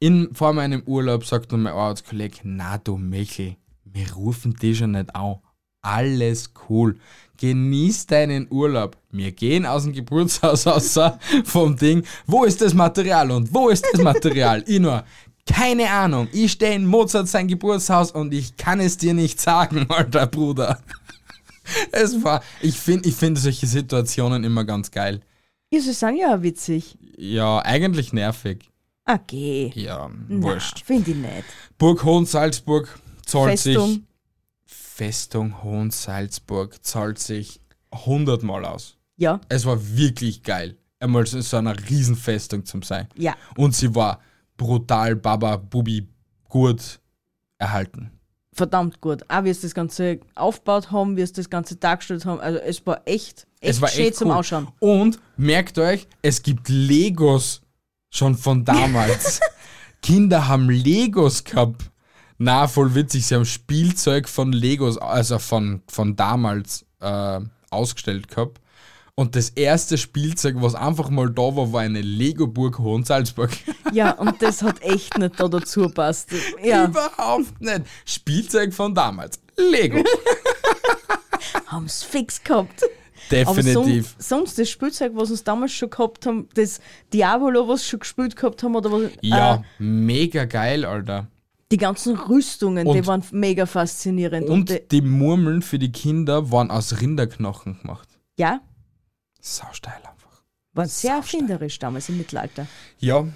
[0.00, 4.92] In, vor meinem Urlaub sagt mir mein Arbeitskollege, na du Michel, wir rufen dich schon
[4.92, 5.36] nicht an.
[5.84, 6.96] Alles cool.
[7.36, 8.96] Genieß deinen Urlaub.
[9.10, 10.98] Wir gehen aus dem Geburtshaus raus
[11.44, 12.04] vom Ding.
[12.26, 14.64] Wo ist das Material und wo ist das Material?
[14.66, 15.04] ich nur,
[15.46, 16.28] keine Ahnung.
[16.32, 20.80] Ich stehe in Mozart sein Geburtshaus und ich kann es dir nicht sagen, alter Bruder.
[21.92, 25.20] Es war, ich finde ich find solche Situationen immer ganz geil.
[25.70, 26.96] Ja, sie sagen ja auch witzig.
[27.16, 28.70] Ja, eigentlich nervig.
[29.06, 29.72] Okay.
[29.74, 30.82] Ja, Na, wurscht.
[30.84, 31.44] Finde ich nicht.
[31.76, 32.88] Burg Hohensalzburg
[33.26, 33.76] zahlt sich.
[34.94, 35.60] Festung.
[35.64, 37.60] Hohensalzburg zahlt sich
[37.92, 38.96] hundertmal aus.
[39.16, 40.76] Ja, Es war wirklich geil.
[41.00, 43.08] Einmal so so eine Riesenfestung zum sein.
[43.16, 43.34] ja.
[43.56, 44.20] Und sie war
[44.56, 46.06] brutal, Baba, Bubi,
[46.48, 47.00] gut
[47.58, 48.12] erhalten.
[48.52, 49.28] Verdammt gut.
[49.28, 52.38] Auch wie es das Ganze aufgebaut haben, wie es das Ganze dargestellt haben.
[52.40, 54.36] Also es war echt, echt es war schön echt zum cool.
[54.36, 54.68] Ausschauen.
[54.78, 57.62] Und merkt euch, es gibt Legos
[58.10, 59.40] schon von damals.
[60.02, 61.90] Kinder haben Legos gehabt.
[62.38, 63.26] Na, voll witzig.
[63.26, 68.60] Sie haben Spielzeug von Legos, also von, von damals, äh, ausgestellt gehabt.
[69.16, 73.50] Und das erste Spielzeug, was einfach mal da war, war eine Lego-Burg Hohensalzburg.
[73.92, 76.30] Ja, und das hat echt nicht da dazu passt.
[76.64, 77.82] Ja, Überhaupt nicht.
[78.04, 79.38] Spielzeug von damals.
[79.56, 80.02] Lego.
[81.66, 82.82] haben es fix gehabt.
[83.30, 84.16] Definitiv.
[84.18, 86.80] son sonst das Spielzeug, was uns damals schon gehabt haben, das
[87.12, 91.28] Diabolo, was schon gespielt gehabt haben, oder was, ja, äh, mega geil, Alter.
[91.72, 94.48] Die ganzen Rüstungen, die Und- waren mega faszinierend.
[94.48, 98.08] Und die, die Murmeln für die Kinder waren aus Rinderknochen gemacht.
[98.36, 98.60] ja,
[99.40, 100.42] Sau steil einfach.
[100.72, 102.66] waren sehr erfinderisch damals im Mittelalter.
[102.98, 103.26] Ja,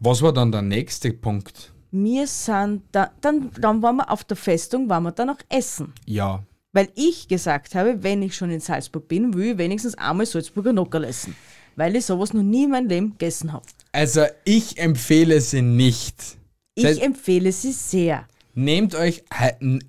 [0.00, 1.72] was war dann der nächste Punkt?
[1.92, 5.92] Wir sind da, dann, dann waren wir auf der Festung, waren wir dann auch essen.
[6.06, 10.26] Ja, Weil ich gesagt habe, wenn ich schon in Salzburg bin, will ich wenigstens einmal
[10.26, 11.36] Salzburger Nockerl essen.
[11.76, 13.64] Weil ich sowas noch nie in meinem Leben gegessen habe.
[13.92, 16.36] also ich empfehle sie nicht.
[16.74, 18.26] Ich Das- empfehle sie sehr.
[18.54, 19.24] Nehmt euch,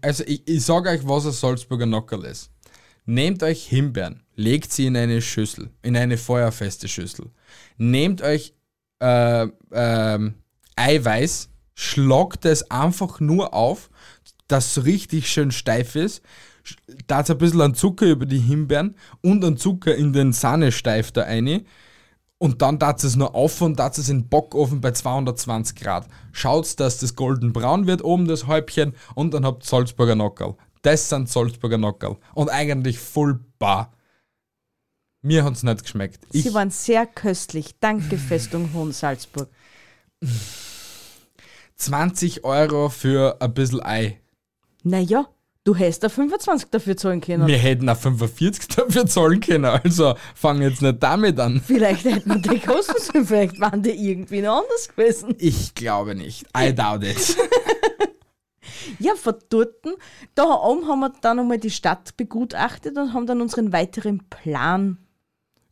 [0.02, 2.50] also ich, ich sage euch, was ein Salzburger Nockerl ist.
[3.06, 7.30] Nehmt euch Himbeeren, legt sie in eine Schüssel, in eine feuerfeste Schüssel.
[7.78, 8.56] Nehmt euch
[9.00, 10.34] äh, ähm,
[10.76, 13.90] Eiweiß, schlagt es einfach nur auf,
[14.48, 16.24] dass es richtig schön steif ist.
[17.06, 21.22] Da ein bisschen an Zucker über die Himbeeren und an Zucker in den Sahnesteif da
[21.24, 21.66] rein.
[22.38, 26.08] Und dann tat es nur auf und tat es in den Bockofen bei 220 Grad.
[26.34, 30.56] Schaut, dass das golden braun wird, oben das Häubchen und dann habt ihr Salzburger Nockerl.
[30.82, 32.18] Das sind Salzburger Nockerl.
[32.34, 33.94] Und eigentlich voll bar.
[35.22, 36.20] Mir hat's nicht geschmeckt.
[36.32, 37.80] Ich, Sie waren sehr köstlich.
[37.80, 39.50] Danke, Festung Hohensalzburg.
[41.78, 44.20] 20 Euro für ein bisschen Ei.
[44.84, 45.28] Naja,
[45.66, 47.48] du hättest da 25 dafür zahlen können.
[47.48, 49.66] Wir hätten auch 45 dafür zahlen können.
[49.66, 51.62] Also fang jetzt nicht damit an.
[51.66, 55.36] Vielleicht hätten wir die kosten vielleicht waren die irgendwie noch anders gewesen.
[55.38, 56.46] Ich glaube nicht.
[56.58, 57.36] I doubt it.
[59.00, 59.74] Ja, von dort,
[60.36, 65.00] da oben haben wir dann einmal die Stadt begutachtet und haben dann unseren weiteren Plan.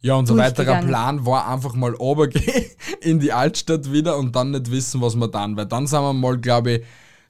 [0.01, 0.81] Ja, unser weiterer.
[0.81, 2.65] Plan war einfach mal runtergehen
[3.01, 5.55] in die Altstadt wieder und dann nicht wissen, was wir dann.
[5.55, 6.85] Weil dann sind wir mal, glaube ich,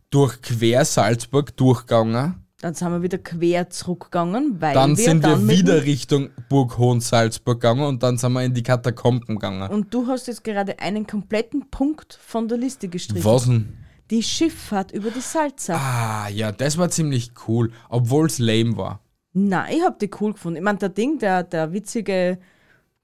[0.09, 2.42] durch quer Salzburg durchgegangen.
[2.63, 6.29] Dann sind wir wieder quer zurückgegangen, weil Dann wir sind wir dann mit wieder Richtung
[6.47, 9.69] Burg Hohensalzburg gegangen und dann sind wir in die Katakomben gegangen.
[9.69, 13.25] Und du hast jetzt gerade einen kompletten Punkt von der Liste gestrichen.
[13.25, 13.73] Was denn?
[14.11, 15.75] Die Schifffahrt über die Salza.
[15.75, 19.01] Ah, ja, das war ziemlich cool, obwohl es lame war.
[19.33, 20.55] Nein, ich hab die cool gefunden.
[20.55, 22.39] Ich meine, der Ding, der, der witzige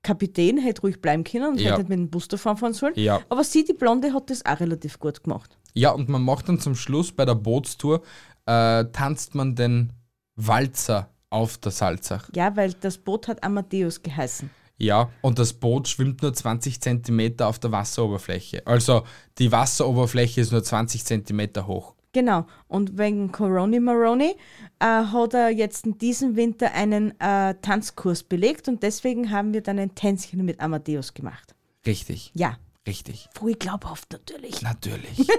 [0.04, 1.72] Kapitän hätte ruhig bleiben können und Ja.
[1.72, 2.94] hätte mit dem Bus fahren fahren sollen.
[2.96, 3.20] Ja.
[3.28, 5.58] Aber sie, die Blonde, hat das auch relativ gut gemacht.
[5.74, 8.02] Ja, und man macht dann zum Schluss bei der Bootstour,
[8.50, 9.94] äh, tanzt man den
[10.36, 12.30] Walzer auf der Salzach.
[12.34, 14.50] Ja, weil das Boot hat Amadeus geheißen.
[14.78, 18.66] Ja, und das Boot schwimmt nur 20 Zentimeter auf der Wasseroberfläche.
[18.66, 19.04] Also
[19.38, 21.96] die Wasseroberfläche ist nur 20 Zentimeter hoch.
[22.14, 22.48] Genau.
[22.68, 24.36] Und wegen Coroni Maroni
[24.80, 29.62] äh, hat er jetzt in diesem Winter einen äh, Tanzkurs belegt und deswegen haben wir
[29.62, 31.54] dann ein Tänzchen mit Amadeus gemacht.
[31.86, 32.32] Richtig.
[32.34, 32.58] Ja.
[32.88, 33.28] Richtig.
[33.36, 34.64] Voll glaubhaft natürlich.
[34.64, 35.28] Natürlich.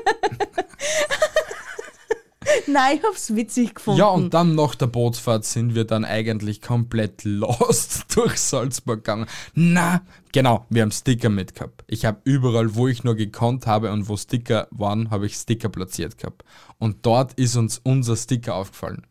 [2.67, 3.99] Nein, ich hab's witzig gefunden.
[4.01, 9.27] Ja, und dann nach der Bootsfahrt sind wir dann eigentlich komplett lost durch Salzburg gegangen.
[9.55, 11.85] Na, genau, wir haben Sticker mitgehabt.
[11.87, 15.69] Ich habe überall, wo ich nur gekonnt habe und wo Sticker waren, habe ich Sticker
[15.69, 16.45] platziert gehabt.
[16.79, 19.07] Und dort ist uns unser Sticker aufgefallen.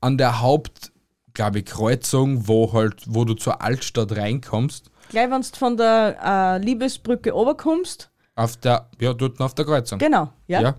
[0.00, 0.92] An der Haupt,
[1.34, 6.18] glaube ich, Kreuzung, wo halt, wo du zur Altstadt reinkommst, Gleich, wenn du von der
[6.22, 8.10] äh, Liebesbrücke runterkommst.
[8.36, 9.98] auf der, ja, dort auf der Kreuzung.
[9.98, 10.60] Genau, ja.
[10.60, 10.74] Ja.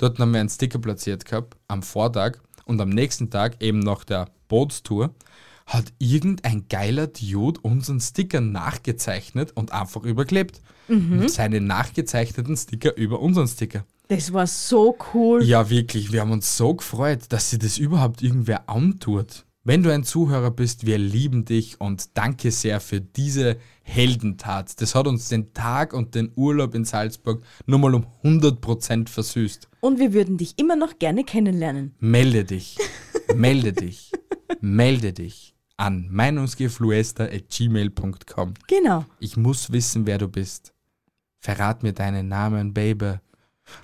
[0.00, 4.02] Dort haben wir einen Sticker platziert gehabt am Vortag und am nächsten Tag, eben nach
[4.02, 5.14] der Bootstour,
[5.66, 10.62] hat irgendein geiler Dude unseren Sticker nachgezeichnet und einfach überklebt.
[11.28, 13.84] Seine nachgezeichneten Sticker über unseren Sticker.
[14.08, 15.44] Das war so cool.
[15.44, 19.44] Ja, wirklich, wir haben uns so gefreut, dass sie das überhaupt irgendwer antut.
[19.62, 24.80] Wenn du ein Zuhörer bist, wir lieben dich und danke sehr für diese Heldentat.
[24.80, 29.68] Das hat uns den Tag und den Urlaub in Salzburg nur mal um 100% versüßt.
[29.80, 31.94] Und wir würden dich immer noch gerne kennenlernen.
[31.98, 32.78] Melde dich,
[33.34, 34.12] melde dich,
[34.62, 38.54] melde dich an meinungsgefluester.gmail.com.
[38.66, 39.04] Genau.
[39.18, 40.72] Ich muss wissen, wer du bist.
[41.38, 43.16] Verrat mir deinen Namen, Baby,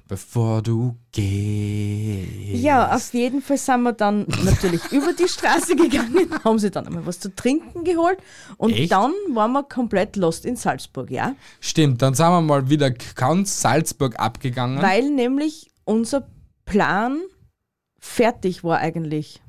[0.09, 2.63] bevor du gehst.
[2.63, 6.87] Ja, auf jeden Fall sind wir dann natürlich über die Straße gegangen, haben sie dann
[6.87, 8.19] einmal was zu trinken geholt
[8.57, 8.93] und Echt?
[8.93, 11.35] dann waren wir komplett lost in Salzburg, ja?
[11.61, 14.83] Stimmt, dann sind wir mal wieder ganz Salzburg abgegangen.
[14.83, 16.27] Weil nämlich unser
[16.65, 17.21] Plan
[17.99, 19.41] fertig war eigentlich.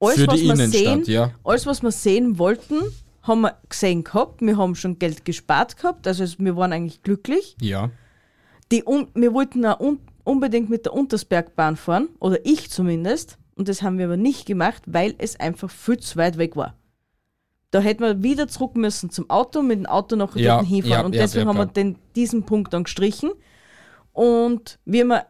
[0.00, 1.32] Alles, Für was die wir Innenstadt, sehen, ja.
[1.42, 2.76] alles, was wir sehen wollten,
[3.22, 4.40] haben wir gesehen gehabt.
[4.40, 7.56] Wir haben schon Geld gespart gehabt, also wir waren eigentlich glücklich.
[7.60, 7.90] ja,
[8.72, 13.66] Die, un wir wollten auch un unbedingt mit der Untersbergbahn fahren, oder ich zumindest, und
[13.68, 16.74] das haben wir aber nicht gemacht, weil es einfach viel zu weit weg war.
[17.70, 20.90] Da hätten wir wieder zurück müssen zum Auto, mit dem Auto noch Ja, hinfahren.
[21.00, 23.30] ja, und ja, deswegen haben wir den, diesen Punkt dann gestrichen.
[24.12, 25.26] Und wie wir,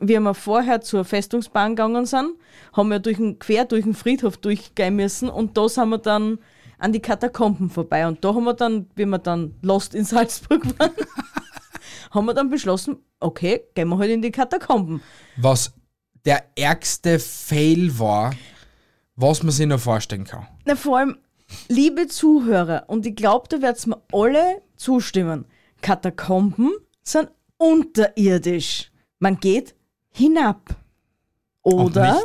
[0.00, 2.32] wie wir vorher zur Festungsbahn gegangen sind,
[2.74, 6.38] haben wir durch den, quer durch den Friedhof durchgehen müssen und da sind wir dann
[6.78, 8.06] an die Katakomben vorbei.
[8.06, 10.90] Und da haben wir dann, wie wir dann lost in Salzburg waren,
[12.12, 15.02] haben wir dann beschlossen, okay, gehen wir halt in die Katakomben.
[15.36, 15.72] was
[16.24, 18.32] der ärgste Fail war,
[19.16, 20.46] was man sich noch vorstellen kann.
[20.64, 21.18] Na, vor allem,
[21.68, 25.46] liebe Zuhörer, und ich glaube, da werdet mir alle zustimmen,
[25.80, 28.92] Katakomben sind unterirdisch.
[29.18, 29.74] Man geht
[30.10, 30.76] hinab.
[31.62, 32.22] Oder?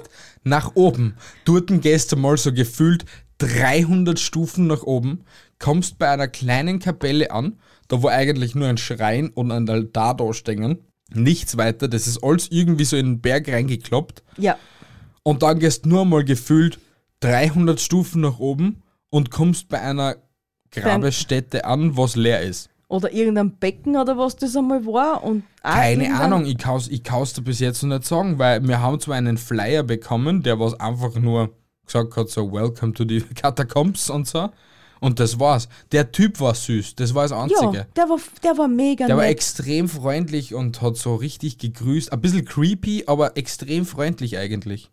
[0.48, 1.16] nach oben.
[1.46, 3.06] Dort gehst du mal so gefühlt
[3.40, 5.24] 300 Stufen nach oben,
[5.60, 10.16] kommst bei einer kleinen Kapelle an, da wo eigentlich nur ein Schrein und ein Altar
[10.16, 10.80] da stehen.
[11.14, 14.24] Nichts weiter, das ist alles irgendwie so in den Berg reingekloppt.
[14.38, 14.58] Ja.
[15.24, 16.80] Und dann gehst nur mal gefühlt
[17.22, 20.18] 300 Stufen nach oben und kommst bei einer
[20.72, 22.70] Grabestätte an, was leer ist.
[22.90, 25.24] Oder irgendein Becken oder was das einmal war.
[25.24, 28.66] Und Keine Ahnung, ich kann es ich kann's dir bis jetzt noch nicht sagen, weil
[28.66, 31.54] wir haben zwar einen Flyer bekommen, der was einfach nur
[31.86, 34.50] gesagt hat, so Welcome to the Catacombs und so.
[35.00, 35.68] Und das war's.
[35.92, 37.78] Der Typ war süß, das war das Einzige.
[37.78, 39.34] Ja, der war, der war mega Der war nett.
[39.34, 42.12] extrem freundlich und hat so richtig gegrüßt.
[42.12, 44.92] Ein bisschen creepy, aber extrem freundlich eigentlich.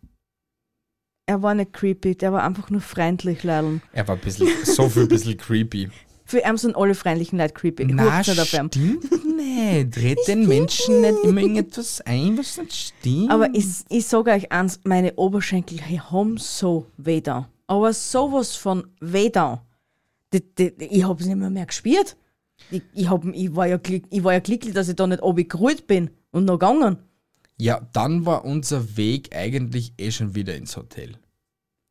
[1.27, 3.81] Er war nicht creepy, der war einfach nur freundlich, Leidl.
[3.93, 5.89] Er war ein bisschen, so viel ein bisschen creepy.
[6.27, 7.85] Für ihn sind alle freundlichen Leute creepy.
[7.85, 9.97] Na, nicht stimmt nicht.
[9.97, 13.31] Red den Menschen nicht immer irgendetwas ein, was nicht stimmt.
[13.31, 15.79] Aber ich, ich sage euch eins, meine Oberschenkel
[16.11, 17.49] haben so weh da.
[17.67, 19.64] Aber sowas von weh da.
[20.35, 22.17] Die, die, die, ich habe es nicht mehr, mehr gespürt.
[22.69, 25.23] Ich, ich, hab, ich, war ja glück, ich war ja glücklich, dass ich da nicht
[25.23, 26.97] oben gerollt bin und noch gegangen.
[27.57, 31.17] Ja, dann war unser Weg eigentlich eh schon wieder ins Hotel.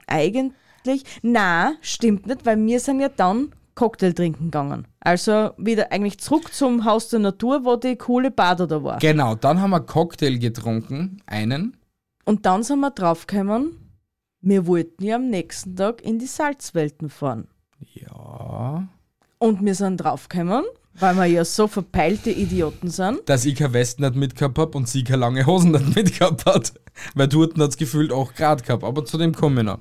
[0.06, 4.86] Eigentlich, na, stimmt nicht, weil wir sind ja dann Cocktail trinken gegangen.
[5.00, 8.98] Also wieder eigentlich zurück zum Haus der Natur, wo die coole Bader da war.
[8.98, 11.76] Genau, dann haben wir Cocktail getrunken, einen.
[12.24, 13.84] Und dann sind wir draufgekommen,
[14.46, 17.48] wir wollten ja am nächsten Tag in die Salzwelten fahren.
[17.92, 18.88] Ja.
[19.38, 20.64] Und wir sind draufgekommen,
[20.94, 23.20] weil wir ja so verpeilte Idioten sind.
[23.26, 26.72] Dass ich kein West nicht mitgehabt hab und sie keine lange Hosen nicht mitgehabt hat.
[27.14, 29.78] Weil dort hat es gefühlt auch Grad gehabt, aber zu dem komme ich noch.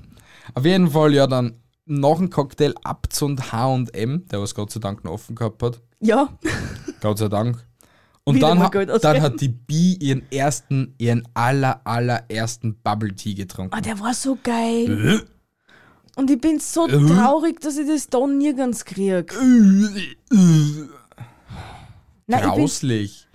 [0.55, 4.79] Auf jeden Fall ja dann nach dem Cocktail ab zum H&M, der was Gott sei
[4.79, 5.81] Dank noch offen gehabt hat.
[5.99, 6.29] Ja,
[7.01, 7.65] Gott sei Dank.
[8.25, 13.33] Und Wieder dann, ha dann hat die Bi ihren ersten, ihren aller, allerersten Bubble Tea
[13.33, 13.73] getrunken.
[13.73, 15.21] ah, der war so geil.
[16.15, 19.33] Und ich bin so traurig, dass ich das da nirgends krieg.
[19.39, 20.89] Nein, ich bin,
[22.29, 23.27] Grauslich.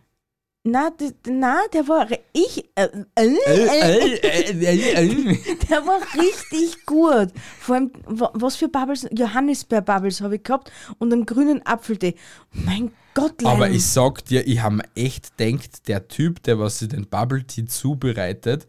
[0.65, 0.91] Na,
[1.27, 4.19] na, der war ich, äh, äh, äh,
[5.71, 7.29] der war richtig gut.
[7.61, 12.17] Vor allem, wa- was für Bubbles, Johannisbeer-Bubbles habe ich gehabt und einen grünen Apfeltee.
[12.53, 13.75] Mein Gott, Aber Leim.
[13.77, 17.45] ich sag dir, ich habe mir echt denkt, der Typ, der was sich den Bubble
[17.45, 18.67] Tea zubereitet,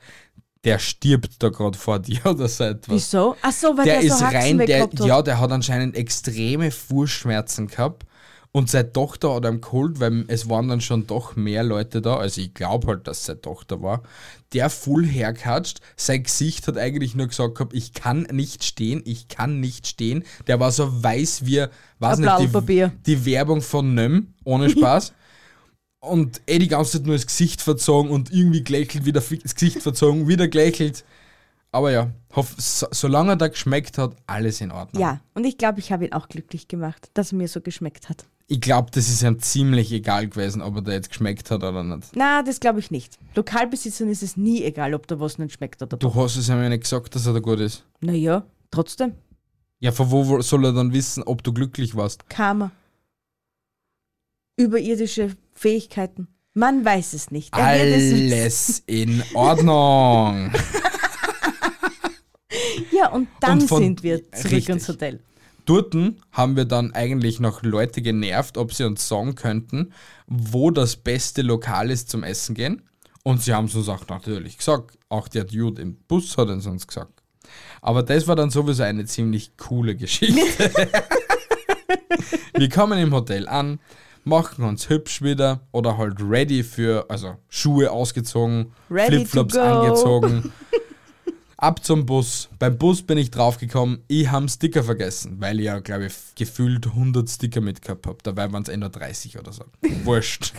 [0.63, 2.95] der stirbt da gerade vor dir oder so etwas.
[2.95, 3.35] Wieso?
[3.41, 6.71] Ach so, weil Der der, ist so Haxen rein, der, ja, der hat anscheinend extreme
[6.71, 8.05] Fußschmerzen gehabt
[8.51, 12.17] und seine Tochter hat ihm geholt, weil es waren dann schon doch mehr Leute da,
[12.17, 14.01] also ich glaube halt, dass seine Tochter war,
[14.53, 19.27] der voll herkatscht, sein Gesicht hat eigentlich nur gesagt gehabt, ich kann nicht stehen, ich
[19.27, 21.65] kann nicht stehen, der war so weiß wie,
[21.99, 25.13] weiß nicht, die, die Werbung von Nöm, ohne Spaß.
[26.01, 29.81] Und eh die ganze Zeit nur das Gesicht verzogen und irgendwie glächelt, wieder das Gesicht
[29.81, 31.03] verzogen, wieder glächelt.
[31.71, 35.01] Aber ja, hoff, so, solange er da geschmeckt hat, alles in Ordnung.
[35.01, 38.09] Ja, und ich glaube, ich habe ihn auch glücklich gemacht, dass er mir so geschmeckt
[38.09, 38.25] hat.
[38.47, 41.83] Ich glaube, das ist ihm ziemlich egal gewesen, ob er da jetzt geschmeckt hat oder
[41.83, 42.15] nicht.
[42.15, 43.19] Na, das glaube ich nicht.
[43.35, 46.61] Lokalbesitzern ist es nie egal, ob da was nicht schmeckt oder Du hast es ihm
[46.61, 47.85] ja nicht gesagt, dass er da gut ist.
[47.99, 49.13] Naja, trotzdem.
[49.79, 52.27] Ja, von wo wo soll er dann wissen, ob du glücklich warst?
[52.27, 52.71] Karma.
[54.57, 56.29] Überirdische Fähigkeiten.
[56.53, 57.53] Man weiß es nicht.
[57.53, 58.13] Er es.
[58.13, 60.51] Alles in Ordnung.
[62.91, 64.69] Ja, und dann Und von- sind wir zurück Richtig.
[64.69, 65.19] ins Hotel.
[65.65, 69.93] Dorten haben wir dann eigentlich noch Leute genervt, ob sie uns sagen könnten,
[70.27, 72.81] wo das beste Lokal ist zum Essen gehen.
[73.23, 74.97] Und sie haben es uns auch natürlich gesagt.
[75.07, 77.21] Auch der Dude im Bus hat uns gesagt.
[77.81, 80.71] Aber das war dann sowieso eine ziemlich coole Geschichte.
[82.53, 83.79] wir kommen im Hotel an,
[84.23, 90.51] machen uns hübsch wieder oder halt ready für, also Schuhe ausgezogen, Flipflops angezogen.
[91.57, 92.47] Ab zum Bus.
[92.57, 96.87] Beim Bus bin ich draufgekommen, ich habe Sticker vergessen, weil ich ja, glaube ich, gefühlt
[96.87, 98.17] 100 Sticker mitgehabt habe.
[98.23, 99.65] Dabei waren es eh nur 30 oder so.
[100.05, 100.53] Wurscht.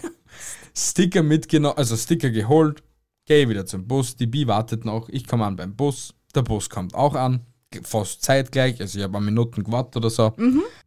[0.76, 2.82] Sticker mitgenommen, also Sticker geholt,
[3.26, 6.68] gehe wieder zum Bus, die Bi wartet noch, ich komme an beim Bus, der Bus
[6.68, 7.46] kommt auch an,
[7.84, 10.34] fast zeitgleich, also ich habe ein Minuten gewartet oder so.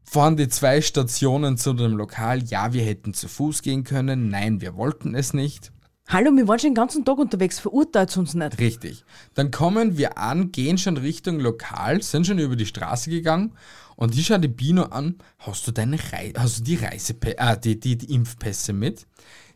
[0.04, 4.62] Fahren die zwei Stationen zu dem Lokal, ja, wir hätten zu Fuß gehen können, nein,
[4.62, 5.72] wir wollten es nicht.
[6.08, 8.60] Hallo, wir waren schon den ganzen Tag unterwegs, verurteilt uns nicht.
[8.60, 9.06] Richtig.
[9.34, 13.54] Dann kommen wir an, gehen schon Richtung Lokal, sind schon über die Straße gegangen
[13.96, 17.56] und ich schaue die Bino an, hast du deine Rei hast du die Reisepässe, ah,
[17.56, 19.08] die, die, die Impfpässe mit?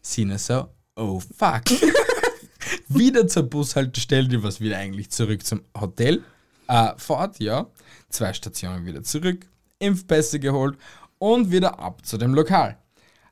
[0.01, 1.63] Sina so, oh fuck.
[2.87, 6.23] wieder zur Bushaltestelle, die was wieder eigentlich zurück zum Hotel.
[6.67, 7.67] Äh, Fahrt, ja.
[8.09, 9.47] Zwei Stationen wieder zurück,
[9.79, 10.77] Impfpässe geholt
[11.19, 12.77] und wieder ab zu dem Lokal.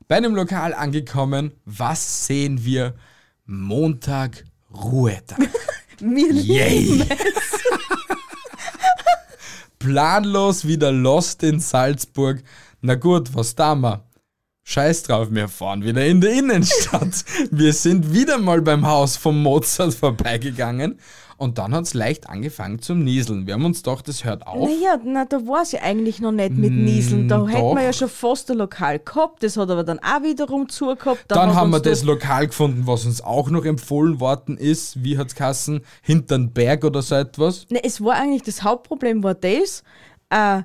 [0.08, 2.94] Bei dem Lokal angekommen, was sehen wir?
[3.44, 5.38] Montag, Ruhetag.
[5.98, 7.08] Wir Yay!
[9.78, 12.42] Planlos wieder lost in Salzburg.
[12.82, 14.05] Na gut, was da wir?
[14.68, 17.24] Scheiß drauf, wir fahren wieder in die Innenstadt.
[17.52, 20.98] wir sind wieder mal beim Haus von Mozart vorbeigegangen
[21.36, 23.46] und dann hat es leicht angefangen zum Nieseln.
[23.46, 24.68] Wir haben uns gedacht, das hört auf.
[24.68, 27.28] Naja, na, da war es ja eigentlich noch nicht mit Nieseln.
[27.28, 29.44] Da hätten wir ja Mm, schon fast ein Lokal gehabt.
[29.44, 31.26] Das hat aber dann auch wiederum zugehabt.
[31.28, 35.04] Dann hat haben wir das Lokal gefunden, was uns auch noch empfohlen worden ist.
[35.04, 35.82] Wie hat's Kassen?
[36.02, 37.66] Hintern Berg oder so etwas.
[37.70, 39.84] Ne, es war eigentlich das Hauptproblem war das,
[40.30, 40.62] äh,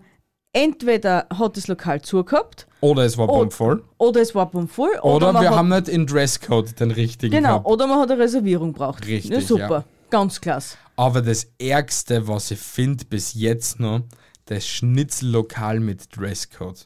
[0.53, 3.83] entweder hat das Lokal zugehabt Oder es war bombvoll.
[3.97, 7.59] oder es war voll oder, Oder, wir hat, haben nicht in Dresscode den richtigen genau,
[7.59, 7.67] gehabt.
[7.67, 9.05] oder man hat eine Reservierung braucht.
[9.07, 9.85] Richtig, ja, super, ja.
[10.09, 10.77] ganz klasse.
[10.95, 14.01] Aber das Ärgste, was ich finde bis jetzt noch,
[14.45, 16.85] das Schnitzellokal mit Dresscode.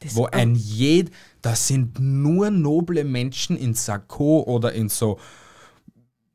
[0.00, 1.10] Das, Wo ein jed,
[1.40, 5.18] das sind nur noble Menschen in Sakko oder in so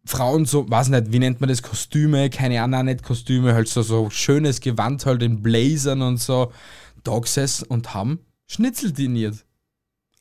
[0.05, 3.81] Frauen so, weiß nicht, wie nennt man das, Kostüme, keine Ahnung, nicht Kostüme, halt so,
[3.81, 6.51] so schönes Gewand halt in Blazern und so,
[7.03, 9.45] da gesessen und haben Schnitzel diniert.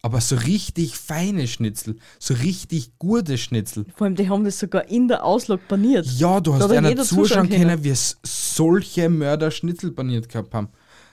[0.00, 3.84] Aber so richtig feine Schnitzel, so richtig gute Schnitzel.
[3.96, 6.06] vor allem, die haben das sogar in der Auslage paniert.
[6.06, 10.54] Ja, du Da hast hat einer zuschauen können, wie es solche Mörder Schnitzel paniert gehabt
[10.54, 10.68] haben.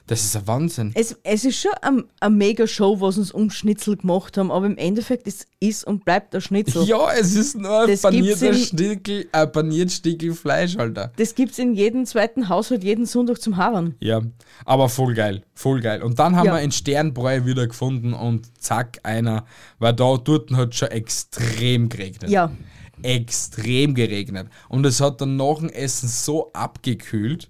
[0.07, 0.91] Das ist ein Wahnsinn.
[0.93, 4.67] Es, es ist schon eine ein mega Show, was uns um Schnitzel gemacht haben, aber
[4.67, 6.83] im Endeffekt es ist und bleibt ein Schnitzel.
[6.83, 11.11] Ja, es ist nur ein panierter Stickel, ein paniert Stickel Fleisch, Alter.
[11.17, 13.95] Das gibt's in jedem zweiten Haushalt jeden Sonntag zum Havern.
[13.99, 14.21] Ja,
[14.65, 16.03] aber voll geil, voll geil.
[16.03, 16.53] Und dann haben Ja.
[16.53, 19.45] wir einen Sternbräu wieder gefunden und zack, einer,
[19.79, 22.29] weil da dort hat schon extrem geregnet.
[22.29, 22.51] Ja,
[23.01, 24.47] Extrem geregnet.
[24.69, 27.49] Und es hat dann nach dem Essen so abgekühlt,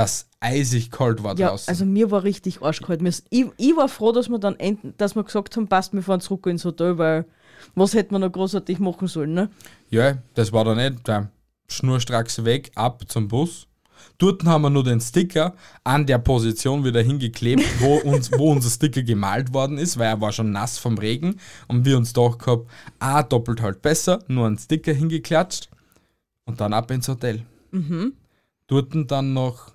[0.00, 1.68] dass eisig kalt war ja, draußen.
[1.68, 3.02] also mir war richtig arschkalt.
[3.28, 6.22] Ich, ich war froh, dass wir dann end, dass wir gesagt haben, passt, wir fahren
[6.22, 7.26] zurück ins Hotel, weil
[7.74, 9.50] was hätten wir noch großartig machen sollen, ne?
[9.90, 11.06] Ja, das war dann nicht.
[11.06, 11.28] Da
[11.68, 13.66] schnurstracks weg, ab zum Bus.
[14.16, 18.70] Dort haben wir nur den Sticker an der Position wieder hingeklebt, wo, uns, wo unser
[18.70, 21.36] Sticker gemalt worden ist, weil er war schon nass vom Regen
[21.68, 22.70] und wir uns doch gehabt,
[23.00, 25.68] ah, doppelt halt besser, nur einen Sticker hingeklatscht
[26.46, 27.44] und dann ab ins Hotel.
[28.66, 29.74] Dort dann noch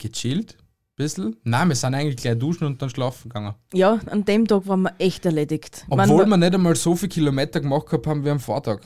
[0.00, 0.56] gechillt,
[0.96, 1.36] bisschen.
[1.44, 3.54] Nein, wir sind eigentlich gleich duschen und dann schlafen gegangen.
[3.72, 5.84] Ja, an dem Tag waren wir echt erledigt.
[5.88, 8.80] Man Obwohl war- wir nicht einmal so viele Kilometer gemacht gehabt haben wie am Vortag.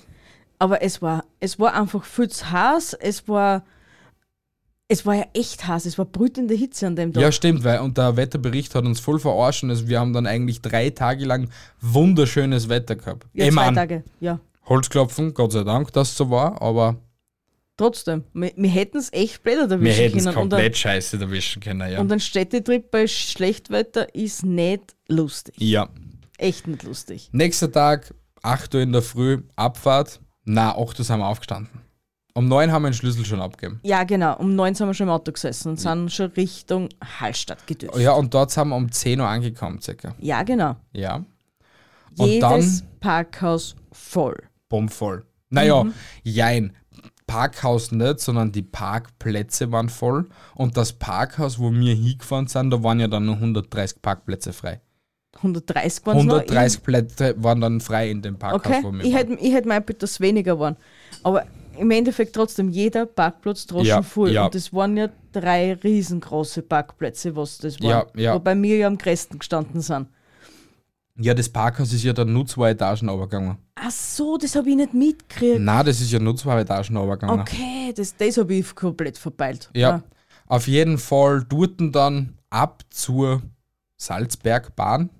[0.58, 2.94] Aber es war, es war einfach viel zu heiß.
[2.94, 3.64] Es war,
[4.86, 5.86] es war ja echt heiß.
[5.86, 7.22] Es war brütende Hitze an dem Tag.
[7.22, 10.26] Ja, stimmt, weil und der Wetterbericht hat uns voll verarscht und es- wir haben dann
[10.26, 11.48] eigentlich drei Tage lang
[11.80, 13.26] wunderschönes Wetter gehabt.
[13.32, 14.04] Ja, ich zwei mein, Tage.
[14.20, 16.96] Ja, Holzklopfen, Gott sei Dank, dass es so war, aber
[17.76, 18.24] trotzdem.
[18.32, 20.36] Wir, wir hätten es echt blöd erwischen wir hätten es können.
[20.36, 22.00] Und ein, komplett scheiße erwischen können, ja.
[22.00, 25.54] und ein Städtetrip bei Schlechtwetter ist nicht lustig.
[25.58, 25.88] ja.
[26.36, 27.28] Echt nicht lustig.
[27.30, 28.12] Nächster Tag,
[28.42, 30.20] 8 Uhr in der Früh, Abfahrt.
[30.44, 31.80] Na, 8 Uhr sind wir aufgestanden.
[32.34, 33.78] Um 9 haben wir den Schlüssel schon abgegeben.
[33.84, 34.36] Ja, genau.
[34.38, 36.88] Um neun sind wir schon im Auto gesessen und sind schon Richtung
[37.20, 37.96] Hallstatt gedüst.
[37.96, 40.16] Ja, und dort sind wir um 10 Uhr angekommen, circa.
[40.18, 40.74] Ja, genau.
[40.92, 41.24] Ja.
[42.18, 42.40] Und Jedes
[42.80, 44.36] dann Parkhaus voll.
[44.68, 45.24] bombvoll.
[45.50, 45.94] Naja, Mhm.
[46.24, 46.72] jein.
[47.26, 50.28] Parkhaus nicht, sondern die Parkplätze waren voll.
[50.54, 54.80] Und das Parkhaus, wo wir hingefahren sind, da waren ja dann nur 130 Parkplätze frei.
[55.36, 56.34] 130 waren es noch.
[56.34, 59.28] 130 Plätze waren dann frei in dem Parkhaus, Okay, wo wir ich waren.
[59.30, 60.76] hätte ich hätt mein dass es weniger waren.
[61.22, 61.44] Aber
[61.76, 64.30] im Endeffekt trotzdem jeder Parkplatz droschen Ja, voll.
[64.30, 64.44] ja.
[64.44, 68.06] Und das waren ja drei riesengroße Parkplätze, was das waren.
[68.14, 68.34] Ja, ja.
[68.34, 70.08] Wobei wir ja am größten gestanden sind.
[71.16, 73.58] Ja, das Parkhaus ist ja dann nur zwei Etagen runtergegangen.
[73.76, 75.60] Ach so, das habe ich nicht mitgekriegt.
[75.60, 77.40] Nein, das ist ja nur zwei Etagen runtergegangen.
[77.40, 79.70] Okay, das, das habe ich komplett verpeilt.
[79.74, 80.02] Ja,
[80.46, 83.42] auf jeden Fall durten dann ab zur
[83.96, 85.10] Salzbergbahn.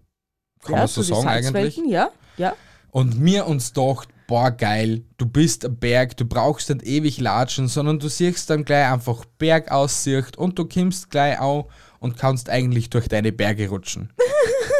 [0.62, 1.80] Kann ja, man so sagen eigentlich.
[1.86, 2.54] Ja, ja.
[2.90, 7.68] Und mir uns gedacht, boah geil, du bist ein Berg, du brauchst nicht ewig latschen,
[7.68, 11.68] sondern du siehst dann gleich einfach Bergaussicht und du kommst gleich au
[12.00, 14.12] und kannst eigentlich durch deine Berge rutschen.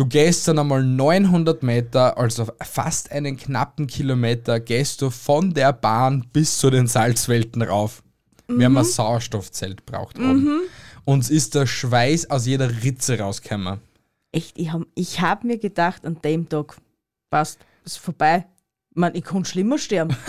[0.00, 5.74] du gehst dann einmal 900 Meter, also fast einen knappen Kilometer, gehst du von der
[5.74, 8.02] Bahn bis zu den Salzwelten rauf.
[8.48, 10.62] Wir haben ein Sauerstoffzelt braucht oben.
[11.04, 13.80] Uns ist der Schweiß aus jeder Ritze rausgekommen.
[14.32, 16.78] Echt, ich habe ich hab mir gedacht, an dem Tag,
[17.28, 18.46] passt, ist vorbei.
[18.94, 20.16] Man, ich kann schlimmer sterben.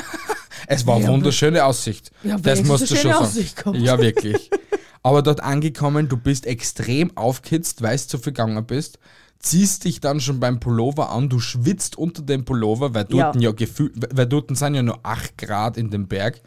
[0.67, 2.11] Es war eine Ja, wunderschöne Aussicht.
[2.23, 3.49] Ja, das musst du schon sagen.
[3.55, 3.77] Gehabt.
[3.77, 4.49] Ja, wirklich.
[5.01, 8.99] Aber dort angekommen, du bist extrem aufgehitzt, weil du zu viel gegangen bist.
[9.41, 13.41] Ziehst dich dann schon beim Pullover an, du schwitzt unter dem Pullover, weil dort ja,
[13.41, 13.51] Ja.
[13.51, 16.41] gefühlt, weil dort sind ja nur 8 Grad in dem Berg.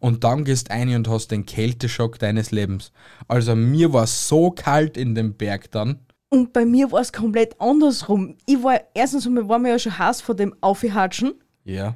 [0.00, 2.92] Und dann gehst ein und hast den Kälteschock deines Lebens.
[3.26, 5.98] Also mir war so kalt in dem Berg dann.
[6.30, 8.36] Und bei mir war es komplett andersrum.
[8.46, 11.34] Ich war, erstens einmal war mir ja schon heiß vor dem Aufhatschen.
[11.64, 11.94] Ja.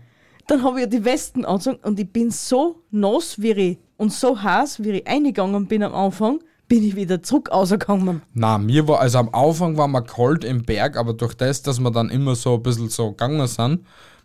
[0.49, 4.13] Dann habe ich ja die Westen angezogen und ich bin so nass wie ich und
[4.13, 6.41] so heiß, wie ich eingegangen bin am Anfang,
[6.73, 8.23] bin ich wieder zurück rausgegangen.
[8.33, 11.79] Na, mir war, also am Anfang war mir kalt im Berg, aber durch das, dass
[11.79, 13.81] wir dann immer so ein bisschen so gegangen sind,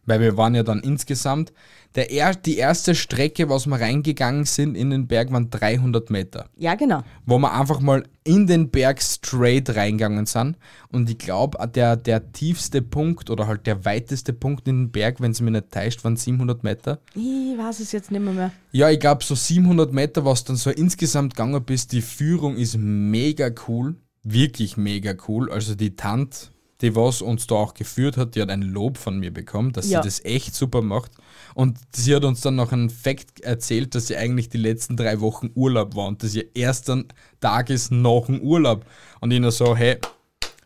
[0.08, 1.53] weil wir waren ja dann insgesamt,
[1.95, 6.49] der er, die erste Strecke, was wir reingegangen sind in den Berg, waren 300 Meter.
[6.55, 7.03] Ja, genau.
[7.26, 10.58] Wo wir einfach mal in den Berg straight reingegangen sind.
[10.89, 15.22] Und ich glaube, der, der tiefste Punkt oder halt der weiteste Punkt in den Berg,
[15.22, 16.99] wenn es mir nicht täuscht, waren 700 Meter.
[17.14, 18.34] Ich weiß es jetzt nicht mehr.
[18.34, 18.51] mehr.
[18.72, 22.78] Ja, ich glaube so 700 Meter, was dann so insgesamt gegangen bist, die Führung ist
[22.78, 25.51] mega cool, wirklich mega cool.
[25.51, 26.47] Also die Tante,
[26.82, 29.89] die was uns da auch geführt hat, die hat ein Lob von mir bekommen, dass
[29.89, 30.01] Ja.
[30.01, 31.11] sie das echt super macht.
[31.55, 35.19] Und sie hat uns dann noch einen Fakt erzählt, dass sie eigentlich die letzten drei
[35.19, 37.03] Wochen Urlaub war und dass ihr erster
[37.39, 38.86] Tag ist nach dem Urlaub.
[39.21, 39.97] Und ich nur so, hey,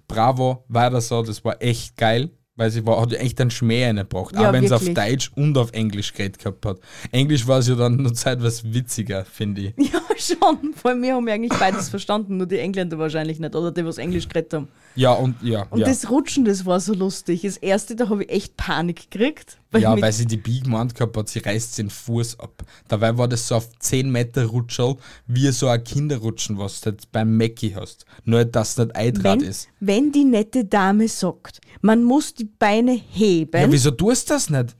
[0.07, 2.30] bravo, weiter so, das war echt geil.
[2.62, 4.88] Weil sie war, hat ja echt einen Schmäh reingebracht, Ja, auch wenn sie auf.
[4.88, 6.78] Deutsch und auf Englisch geredet gehabt hat.
[7.12, 9.74] Englisch war es ja dann nur zeitweise witziger, finde ich.
[9.91, 10.76] Ja, schon.
[10.76, 13.55] Vor allem, wir haben eigentlich beides verstanden, nur die Engländer wahrscheinlich nicht.
[13.55, 14.68] Oder die, was Englisch geredet haben.
[14.93, 15.88] Ja, und ja, Und ja.
[15.88, 17.41] das Rutschen, das war so lustig.
[17.41, 19.57] Das erste, da habe ich echt Panik gekriegt.
[19.72, 22.64] Weil ja, weil sie die Big gemeint gehabt hat, sie reißt den Fuß ab.
[22.90, 24.98] Dabei war das so auf 10 Meter Rutschel,
[25.28, 28.06] wie so ein Kinderrutschen, was du jetzt beim Mackie hast.
[28.26, 29.70] Nur, dass es nicht Eindraht wenn, ist.
[29.80, 34.50] wenn die nette Dame sagt, man muss die Beine heben, Ja, wieso tust du das
[34.50, 34.76] nicht?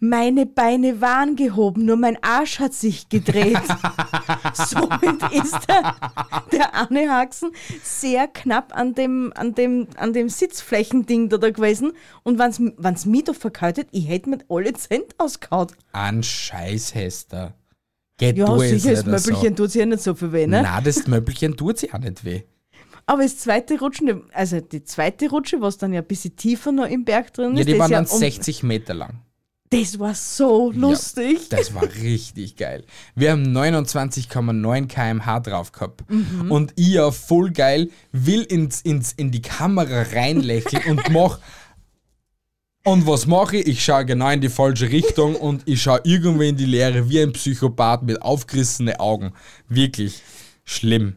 [0.00, 3.60] Meine Beine waren gehoben, nur mein Arsch hat sich gedreht.
[4.54, 5.94] Somit ist der,
[6.50, 11.92] der Anne Haxen sehr knapp an dem, an dem, an dem Sitzflächending da, da gewesen.
[12.22, 15.68] Und wenn es mich da verkaltet, ich hätte mit alle Cent ausgehauen.
[15.92, 17.54] An Scheiß, Hester.
[18.16, 20.62] Geht Ja, sicher, das Möbelchen tut sich ja nicht so viel weh, ne?
[20.62, 22.42] Nein, das Möbelchen tut sich auch nicht weh.
[23.06, 26.86] Aber das zweite Rutschen, also die zweite Rutsche, was dann ja ein bisschen tiefer noch
[26.86, 29.20] im Berg drin Ja, ist, die das waren ja dann 60 Meter lang.
[29.72, 31.48] Das war so lustig.
[31.50, 32.84] Ja, das war richtig geil.
[33.14, 36.02] Wir haben 29,9 km/h drauf gehabt.
[36.10, 36.50] Mhm.
[36.50, 41.38] Und ich ja voll geil will ins, ins, in die Kamera reinlächeln und mach.
[42.84, 43.66] Und was mache ich?
[43.68, 47.20] Ich schaue genau in die falsche Richtung und ich schaue irgendwo in die Leere wie
[47.20, 49.32] ein Psychopath mit aufgerissenen Augen.
[49.68, 50.20] Wirklich
[50.64, 51.14] schlimm.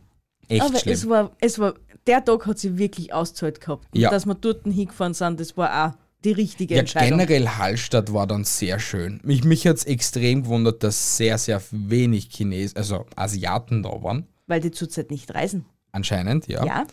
[0.47, 0.93] Echt Aber schlimm.
[0.93, 1.73] es war, es war,
[2.05, 3.87] der Tag hat sich wirklich ausgezahlt gehabt.
[3.93, 4.11] Und Ja.
[4.11, 7.19] dass wir dort hingefahren sind, das war auch die richtige Ja, Entscheidung.
[7.19, 9.19] generell Hallstatt war dann sehr schön.
[9.23, 14.27] Mich, mich hat es extrem gewundert, dass sehr, sehr wenig Chinesen, also Asiaten da waren.
[14.47, 15.65] Weil die zurzeit nicht reisen.
[15.91, 16.65] Anscheinend, ja.
[16.65, 16.87] Ja?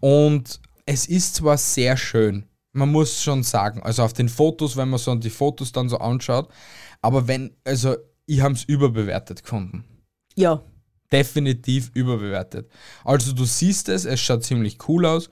[0.00, 4.88] Und es ist zwar sehr schön, man muss schon sagen, also auf den Fotos, wenn
[4.90, 6.48] man so die Fotos dann so anschaut,
[7.02, 7.96] aber wenn, also
[8.26, 9.84] ich habe es überbewertet gefunden.
[10.34, 10.62] Ja.
[11.10, 12.68] Definitiv überbewertet.
[13.04, 15.30] Also du siehst es, es schaut ziemlich cool aus.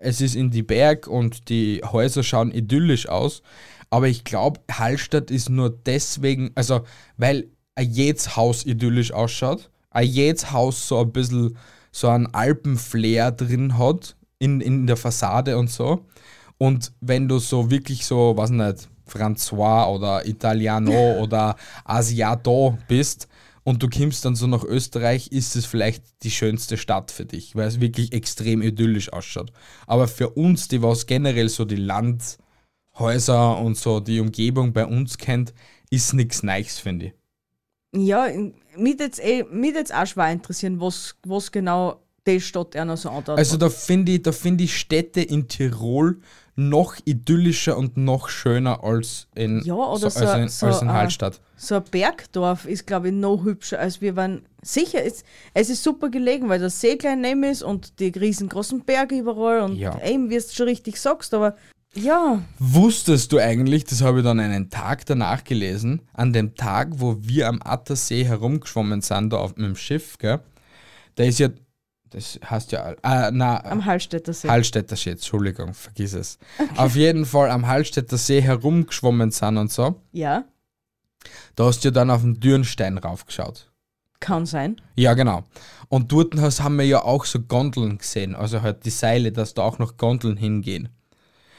[0.00, 3.42] Es ist in die Berg und die Häuser schauen idyllisch aus.
[3.90, 6.82] Aber ich glaube, Hallstatt ist nur deswegen, also
[7.16, 7.48] weil
[7.80, 9.70] jedes Haus idyllisch ausschaut,
[10.00, 11.56] jedes Haus so ein bisschen
[11.90, 16.04] so einen Alpenflair drin hat in, in der Fassade und so.
[16.58, 23.27] Und wenn du so wirklich so, was nicht, François oder Italiano oder Asiato bist
[23.68, 27.54] und du kommst dann so nach Österreich, ist es vielleicht die schönste Stadt für dich,
[27.54, 29.52] weil es wirklich extrem idyllisch ausschaut.
[29.86, 35.18] Aber für uns, die was generell so die Landhäuser und so die Umgebung bei uns
[35.18, 35.52] kennt,
[35.90, 37.12] ist nichts Neues, finde ich.
[37.94, 38.28] Ja,
[38.74, 43.10] mich jetzt, eh, mich jetzt auch schwer interessieren, was, was genau die Stadt einer so
[43.10, 43.38] andauert.
[43.38, 46.22] Also da finde ich, da finde ich Städte in Tirol
[46.58, 50.82] noch idyllischer und noch schöner als in, Ja, oder so, so- als in, so, als
[50.82, 51.40] in Hallstatt.
[51.56, 54.44] so ein Bergdorf ist, glaube ich, noch hübscher, als wir waren.
[54.60, 55.22] Sicher, es,
[55.54, 59.60] es ist super gelegen, weil das See klein neben ist und die riesengroßen Berge überall
[59.60, 60.02] und Ja.
[60.02, 61.54] eben, wie du schon richtig sagst, aber
[61.94, 66.88] ja, Wusstest du eigentlich, das habe ich dann einen Tag danach gelesen, an dem Tag,
[66.96, 70.40] wo wir am Attersee herumgeschwommen sind, da auf, mit dem Schiff, gell?
[71.14, 71.48] Da ist ja,
[72.10, 74.48] das heißt ja, äh, na, am Hallstätter See.
[74.48, 76.38] Hallstätter See, Entschuldigung, vergiss es.
[76.76, 80.44] Auf jeden Fall am Hallstätter See herumgeschwommen sind und so, ja,
[81.56, 83.70] da hast du ja dann auf den Dürnstein raufgeschaut.
[84.20, 84.80] kann sein.
[84.96, 85.44] Ja, genau.
[85.88, 89.54] Und dort hast- haben wir ja auch so Gondeln gesehen, also halt die Seile, dass
[89.54, 90.88] da auch noch Gondeln hingehen.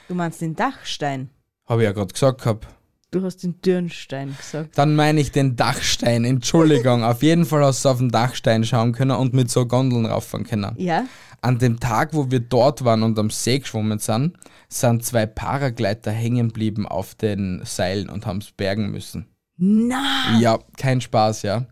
[0.07, 1.29] Du meinst den Dachstein.
[1.67, 2.67] Habe ich ja gerade gesagt gehabt.
[3.11, 4.77] Du hast den Dürnstein gesagt.
[4.77, 7.03] Dann meine ich den Dachstein, Entschuldigung.
[7.03, 10.45] auf jeden Fall hast du auf den Dachstein schauen können und mit so Gondeln rauffahren
[10.45, 10.75] können.
[10.77, 11.05] Ja?
[11.41, 14.37] An dem Tag, wo wir dort waren und am See geschwommen sind,
[14.67, 19.25] sind zwei Paragleiter hängen geblieben auf den Seilen und haben es bergen müssen.
[19.57, 21.65] Na, Ja, kein Spaß, ja.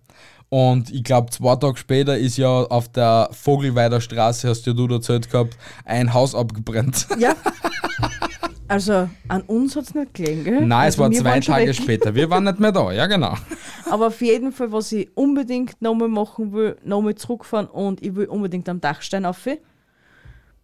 [0.50, 4.88] Und ich glaube, zwei Tage später ist ja auf der Vogelweider Straße, hast ja du
[4.88, 7.08] erzählt gehabt, ein Haus abgebrannt.
[7.20, 7.36] ja.
[8.70, 10.66] Also, an uns hat es nicht gelegen, gell?
[10.66, 12.14] Nein, es also, war wir zwei Tage später.
[12.14, 13.36] Wir waren nicht mehr da, ja genau.
[13.90, 18.26] Aber auf jeden Fall, was ich unbedingt nochmal machen will, nochmal zurückfahren und ich will
[18.26, 19.48] unbedingt am Dachstein auf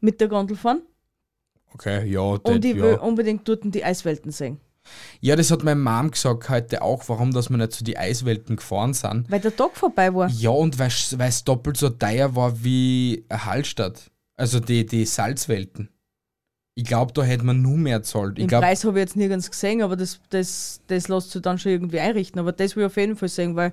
[0.01, 0.81] mit der Gondel fahren.
[1.73, 2.83] Okay, ja, Und das, ich ja.
[2.83, 4.59] will unbedingt dort die Eiswelten sehen.
[5.21, 8.57] Ja, das hat meine Mom gesagt heute auch, warum dass wir nicht zu die Eiswelten
[8.57, 9.31] gefahren sind.
[9.31, 10.29] Weil der Tag vorbei war.
[10.29, 14.11] Ja, und weil es doppelt so teuer war wie Hallstatt.
[14.35, 15.89] Also die, die Salzwelten.
[16.75, 18.37] Ich glaube, da hätte man nur mehr zahlt.
[18.37, 21.71] Den Preis habe ich jetzt nirgends gesehen, aber das, das, das lässt sich dann schon
[21.71, 22.39] irgendwie einrichten.
[22.39, 23.71] Aber das will ich auf jeden Fall sehen, weil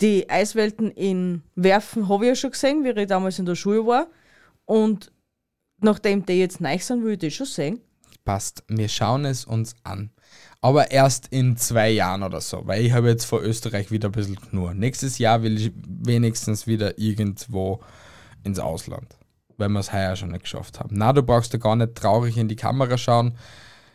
[0.00, 3.84] die Eiswelten in Werfen habe ich ja schon gesehen, wie ich damals in der Schule
[3.86, 4.06] war.
[4.66, 5.10] Und
[5.80, 7.80] nachdem die jetzt neu sind, will ich die schon sehen.
[8.24, 8.62] passt.
[8.68, 10.10] Wir schauen es uns an.
[10.60, 14.12] Aber erst in zwei Jahren oder so, weil ich habe jetzt vor Österreich wieder ein
[14.12, 14.74] bisschen Knur.
[14.74, 17.80] Nächstes Jahr will ich wenigstens wieder irgendwo
[18.44, 19.16] ins Ausland,
[19.60, 20.96] weil wir es heuer schon nicht geschafft haben.
[20.96, 23.36] Na, du brauchst da gar nicht traurig in die Kamera schauen.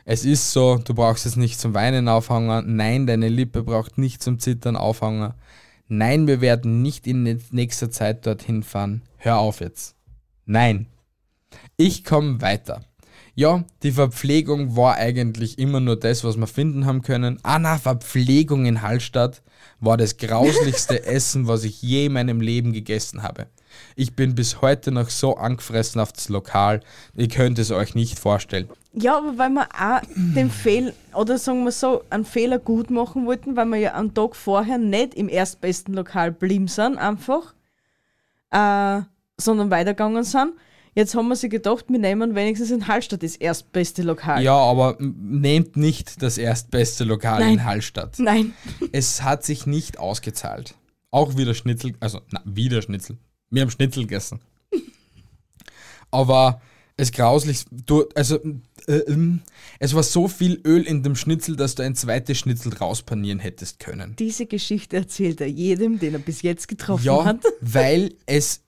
[0.06, 2.76] Es ist so, du brauchst es nicht zum Weinen aufhängen.
[2.76, 5.34] Nein, deine Lippe braucht nicht zum Zittern aufhängen.
[5.88, 9.02] Nein, wir werden nicht in nächster Zeit dorthin fahren.
[9.18, 9.96] Hör auf jetzt.
[10.46, 10.88] Nein.
[11.76, 12.84] Ich komme weiter.
[13.38, 17.38] Ja, die Verpflegung war eigentlich immer nur das, was wir finden haben können.
[17.44, 19.42] Ah na, Verpflegung in Hallstatt
[19.80, 23.48] war das grauslichste Essen, was ich je in meinem Leben gegessen habe.
[23.96, 26.82] Ich bin bis heute noch so angefressen auf das Lokal,
[27.16, 28.70] ihr könnt es euch nicht vorstellen.
[28.94, 33.26] Ja, aber weil wir auch den Fehler, oder sagen wir so, einen Fehler gut machen
[33.26, 37.54] wollten, weil wir ja am Tag vorher nicht im erstbesten Lokal blieben sind, einfach,
[38.52, 39.02] äh,
[39.38, 40.54] sondern weitergegangen sind.
[40.98, 44.42] Jetzt haben wir sich gedacht, wir nehmen wenigstens in Hallstatt das erstbeste Lokal.
[44.42, 47.54] Ja, aber nehmt nicht das erstbeste Lokal Nein.
[47.56, 48.18] in Hallstatt.
[48.18, 48.54] Nein.
[48.94, 50.74] Es hat sich nicht ausgezahlt.
[51.12, 53.18] Auch wieder Schnitzel, also na, wieder Schnitzel.
[53.50, 54.40] Wir haben Schnitzel gegessen.
[56.12, 56.62] Aber
[56.98, 57.66] Es grauslich.
[57.72, 58.38] Du, also,
[58.88, 59.42] äh, ähm,
[59.80, 63.80] es war so viel Öl in dem Schnitzel, dass du ein zweites Schnitzel rauspanieren hättest
[63.80, 64.16] können.
[64.18, 67.44] Diese Geschichte erzählt er jedem, den er bis jetzt getroffen Ja, hat.
[67.60, 68.62] weil es,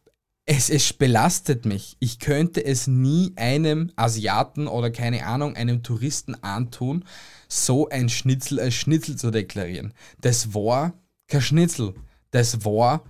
[0.46, 1.96] es, es belastet mich.
[2.00, 7.06] Ich könnte es nie einem Asiaten oder keine Ahnung, einem Touristen antun,
[7.48, 9.94] so ein Schnitzel als Schnitzel zu deklarieren.
[10.20, 10.94] Das war
[11.30, 11.94] kein Schnitzel.
[12.32, 13.06] Das war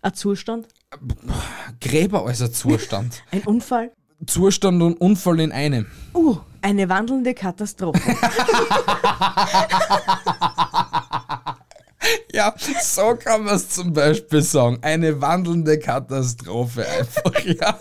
[0.00, 0.66] Ein Zustand,
[1.80, 3.22] Gräber als ein Zustand.
[3.30, 3.92] ein Unfall.
[4.26, 5.86] Zustand und Unfall in einem.
[6.14, 8.00] Uh, eine wandelnde Katastrophe.
[12.32, 14.78] Ja, so kann man es zum Beispiel sagen.
[14.82, 17.78] Eine wandelnde Katastrophe einfach, ja.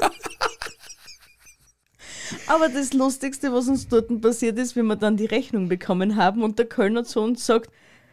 [2.48, 6.44] Aber das Lustigste, was uns dort passiert ist, wenn wir dann die Rechnung bekommen haben
[6.44, 7.72] und der Kölner zu uns sagt,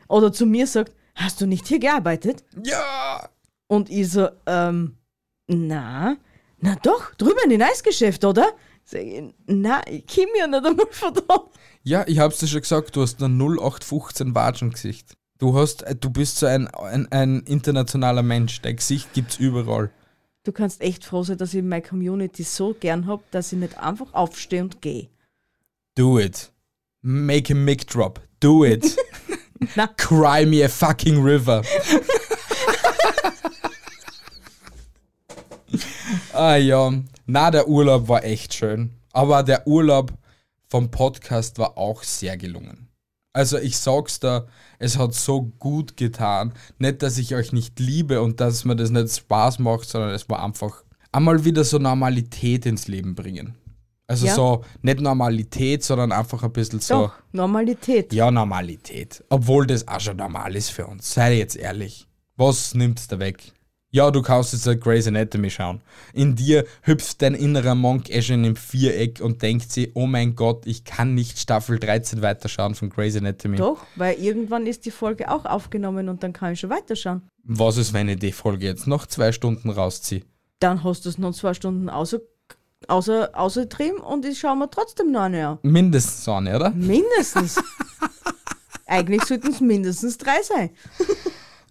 [0.09, 2.45] oder zu mir sagt, hast du nicht hier gearbeitet?
[2.63, 3.29] Ja!
[3.69, 4.97] Und ich so, ähm,
[5.47, 6.17] na,
[6.59, 8.53] na doch, drüben in Eisgeschäft, oder?
[8.85, 11.45] Sag ich, na, ich komm ja nicht einmal von da.
[11.83, 15.17] Ja, ich hab's dir schon gesagt, du hast ein 0815 Watschengesicht.
[15.39, 18.61] Du hast, äh, du bist so ein, ein, ein internationaler Mensch.
[18.63, 19.91] Dein Gesicht gibt's überall.
[20.45, 23.79] Du kannst echt froh sein, dass ich meine Community so gern hab, dass ich nicht
[23.79, 25.09] einfach aufstehe und gehe.
[25.97, 26.53] Do it.
[27.03, 28.21] Make a mic drop.
[28.41, 28.97] Do it.
[29.97, 31.63] Cry me a fucking river.
[36.37, 36.93] ah ja.
[37.27, 38.93] Na, der Urlaub war echt schön.
[39.13, 40.13] Aber der Urlaub
[40.69, 42.89] vom Podcast war auch sehr gelungen.
[43.33, 44.47] Also ich sag's da,
[44.79, 46.55] es hat so gut getan.
[46.79, 50.29] Nicht, dass ich euch nicht liebe und dass mir das nicht Spaß macht, sondern es
[50.31, 50.83] war einfach
[51.13, 53.55] einmal wieder so Normalität ins Leben bringen.
[54.07, 54.35] Also Ja.
[54.35, 56.95] so, nicht Normalität, sondern einfach ein bisschen so.
[57.07, 58.13] Doch, Normalität.
[58.13, 59.23] Ja, Normalität.
[59.31, 61.13] Obwohl das auch schon normal ist für uns.
[61.13, 62.07] Sei jetzt ehrlich.
[62.37, 63.53] Was nimmt's da weg?
[63.97, 65.81] Ja, du kannst jetzt ein Grey's Anatomy schauen.
[66.13, 70.37] In dir hüpft dein innerer Monk eh schon im Viereck und denkt sich, oh mein
[70.37, 73.57] Gott, ich kann nicht Staffel 13 weiterschauen von Grey's Anatomy.
[73.57, 77.23] Doch, weil irgendwann ist die Folge auch aufgenommen und dann kann ich schon weiterschauen.
[77.43, 80.25] Was ist, wenn ich die Folge jetzt noch zwei Stunden rausziehe?
[80.61, 82.19] Dann hast du es noch zwei Stunden außer,
[82.89, 85.59] außer, außertrieben und ich schaue mir trotzdem noch eine an.
[85.63, 86.69] Mindestens so eine, oder?
[86.69, 87.63] Mindestens.
[88.87, 90.69] Eigentlich sollten es mindestens drei sein.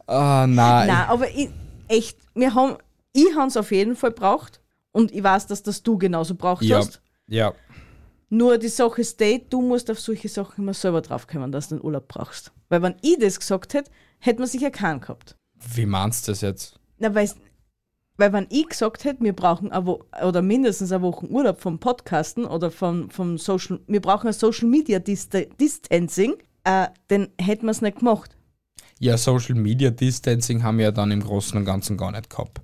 [0.07, 0.87] Ah, nein.
[0.87, 1.49] Nein, aber ich,
[1.87, 2.77] echt, wir haben,
[3.13, 4.61] ich habe es auf jeden Fall braucht
[4.91, 6.77] und ich weiß, dass das du genauso braucht Ja.
[6.77, 7.01] hast.
[7.27, 7.53] Ja.
[8.29, 11.83] Nur die Sache ist du musst auf solche Sachen immer selber draufkommen, dass du den
[11.85, 12.51] Urlaub brauchst.
[12.69, 15.37] Weil wenn ich das gesagt hätte, hätte man sicher keinen gehabt.
[15.73, 16.79] Wie meinst du das jetzt?
[16.97, 17.13] Na,
[18.17, 22.71] weil wenn ich gesagt hätte, wir brauchen oder mindestens eine Woche Urlaub vom Podcasten oder
[22.71, 27.81] vom, vom Social, wir brauchen ein Social Media Dist Distancing, äh, dann hätten wir es
[27.81, 28.34] nicht gemacht.
[28.99, 32.61] Ja, Social Media Distancing haben wir ja dann im Großen und Ganzen gar nicht gehabt.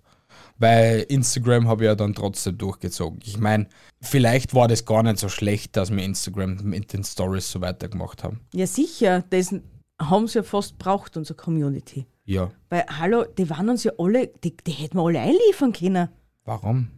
[0.57, 3.19] Weil Instagram habe ich ja dann trotzdem durchgezogen.
[3.23, 3.67] Ich meine,
[3.99, 8.23] vielleicht war das gar nicht so schlecht, dass wir Instagram mit den Stories so weitergemacht
[8.23, 8.41] haben.
[8.53, 9.55] Ja, sicher, das
[9.99, 12.05] haben sie ja fast braucht, unsere Community.
[12.25, 12.51] Ja.
[12.69, 16.09] Weil, hallo, die waren uns ja alle, die, die hätten wir alle einliefern können.
[16.45, 16.89] Warum?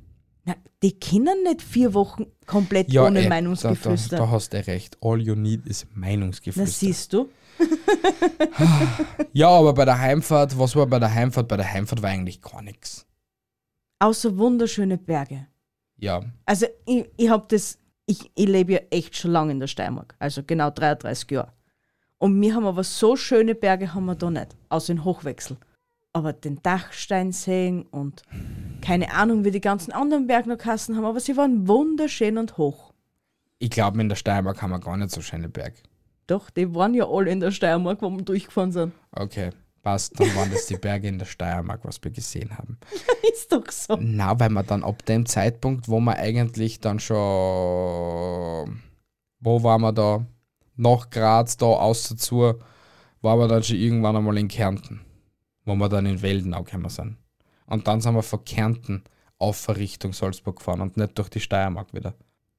[0.45, 4.17] Na, die können nicht vier Wochen komplett Ja, ohne eh, da, da, Meinungsgeflüster.
[4.17, 4.97] da hast du recht.
[5.01, 6.71] All you need is Meinungsgeflüster.
[6.71, 7.29] siehst du?
[9.31, 11.47] Ja, aber bei der Heimfahrt, was war bei der Heimfahrt?
[11.47, 13.05] Bei der Heimfahrt war eigentlich gar nichts.
[13.99, 15.47] Außer wunderschöne Berge.
[15.97, 16.21] Ja.
[16.45, 20.15] Also, ich, ich habe das, ich, ich lebe ja echt schon lange in der Steiermark,
[20.19, 21.53] also genau 33 Jahre.
[22.17, 25.57] Und wir haben aber so schöne Berge haben wir da nicht, außer in Hochwechsel.
[26.13, 28.21] Aber den Dachsteinseen und
[28.81, 32.57] keine Ahnung, wie die ganzen anderen Berge noch Kassen haben, aber sie waren wunderschön und
[32.57, 32.93] hoch.
[33.57, 35.77] Ich glaube, in der Steiermark haben wir gar nicht so schöne Berge.
[36.27, 38.93] Doch, die waren ja alle in der Steiermark, wo wir durchgefahren sind.
[39.11, 39.49] Okay,
[39.81, 40.19] passt.
[40.19, 42.77] Dann waren das die Berge in der Steiermark, was wir gesehen haben.
[43.31, 43.97] Ist doch so.
[43.99, 47.17] Na, weil wir dann ab dem Zeitpunkt, wo wir eigentlich dann schon.
[49.39, 50.25] Wo waren wir da?
[50.75, 52.55] Nach Graz, da außer zu,
[53.21, 55.01] waren wir dann schon irgendwann einmal in Kärnten.
[55.65, 57.17] Wo wir dann in Weldenau gekommen sind.
[57.65, 59.03] Und dann sind wir von Kärnten
[59.37, 62.13] auf Richtung Salzburg gefahren und nicht durch die Steiermark wieder.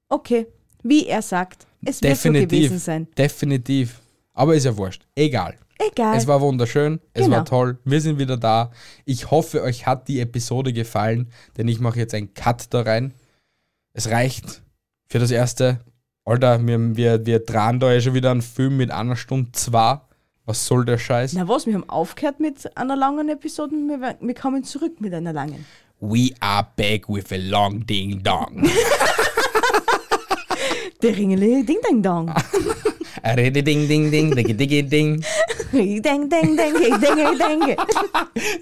[0.08, 0.46] Okay,
[0.82, 3.08] wie er sagt, es wird so gewesen sein.
[3.16, 4.00] Definitiv.
[4.32, 5.06] Aber ist ja wurscht.
[5.14, 5.56] Egal.
[5.78, 6.16] Egal.
[6.16, 7.38] Es war wunderschön, es Genau.
[7.38, 8.70] war toll, wir sind wieder da.
[9.04, 13.12] Ich hoffe, euch hat die Episode gefallen, denn ich mache jetzt einen Cut da rein.
[13.92, 14.62] Es reicht
[15.08, 15.80] für das erste.
[16.24, 20.00] Alter, wir, wir, wir drehen da ja schon wieder einen Film mit einer Stunde zwei.
[20.46, 21.32] Was soll der Scheiß?
[21.32, 25.14] Na was, wir haben aufgehört mit einer langen Episode und wir, wir kommen zurück mit
[25.14, 25.64] einer langen.
[26.00, 28.68] We are back with a long ding dong.
[31.02, 32.30] Der Ringeli Ding Ding Dong.
[33.24, 35.24] Rede ding ding ding, diggi diggi ding.
[35.72, 37.76] Ding Ding Ding Ding Ding Ding.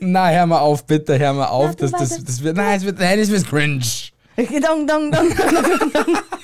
[0.00, 1.74] Na, hör mal auf, bitte, hör mal auf.
[1.74, 4.10] Das, das, das wird, nein, es wird, nein, es wird cringe.
[4.36, 5.64] Dong, dong, dong, dong,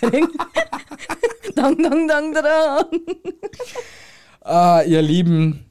[0.00, 0.28] dong,
[1.54, 2.84] dong, dong, dong, dong.
[4.48, 5.66] Ah, ihr Lieben,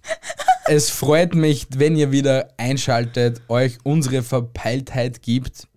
[0.67, 5.67] es freut mich, wenn ihr wieder einschaltet, euch unsere Verpeiltheit gibt.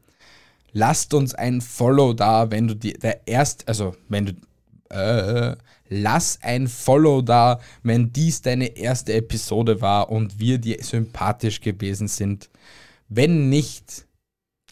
[0.72, 5.56] Lasst uns ein Follow da, wenn du die, der erst, also wenn du, äh,
[5.88, 12.06] lass ein Follow da, wenn dies deine erste Episode war und wir dir sympathisch gewesen
[12.06, 12.50] sind.
[13.08, 14.04] Wenn nicht,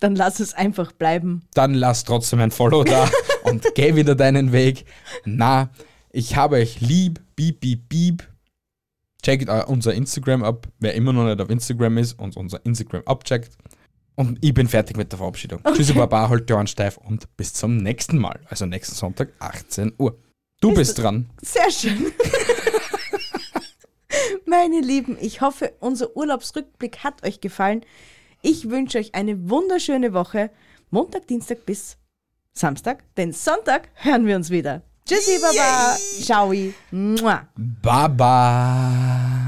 [0.01, 1.45] Dann lass es einfach bleiben.
[1.55, 3.11] dann lass trotzdem ein Follow da
[3.45, 4.85] und geh wieder deinen Weg.
[5.25, 5.71] Na,
[6.11, 8.29] ich habe euch lieb, beep, beep, beep.
[9.23, 13.57] Checkt unser Instagram ab, wer immer noch nicht auf Instagram ist und unser Instagram abcheckt.
[14.15, 15.61] Und ich bin fertig mit der Verabschiedung.
[15.75, 18.41] Tschüssi, Baba, halt die Ohren steif und bis zum nächsten Mal.
[18.49, 20.19] Also nächsten Sonntag, 18 Uhr.
[20.61, 21.31] Du bist dran.
[21.41, 22.07] Sehr schön.
[24.47, 27.85] Meine Lieben, ich hoffe, unser Urlaubsrückblick hat euch gefallen.
[28.43, 30.51] Ich wünsche euch eine wunderschöne Woche.
[30.91, 31.97] Montag, Dienstag bis
[32.53, 34.83] Samstag, denn Sonntag hören wir uns wieder.
[35.09, 35.97] Tschüssi, Baba.
[36.21, 36.53] Ciao.
[36.93, 37.49] Mua.
[37.57, 39.48] Baba.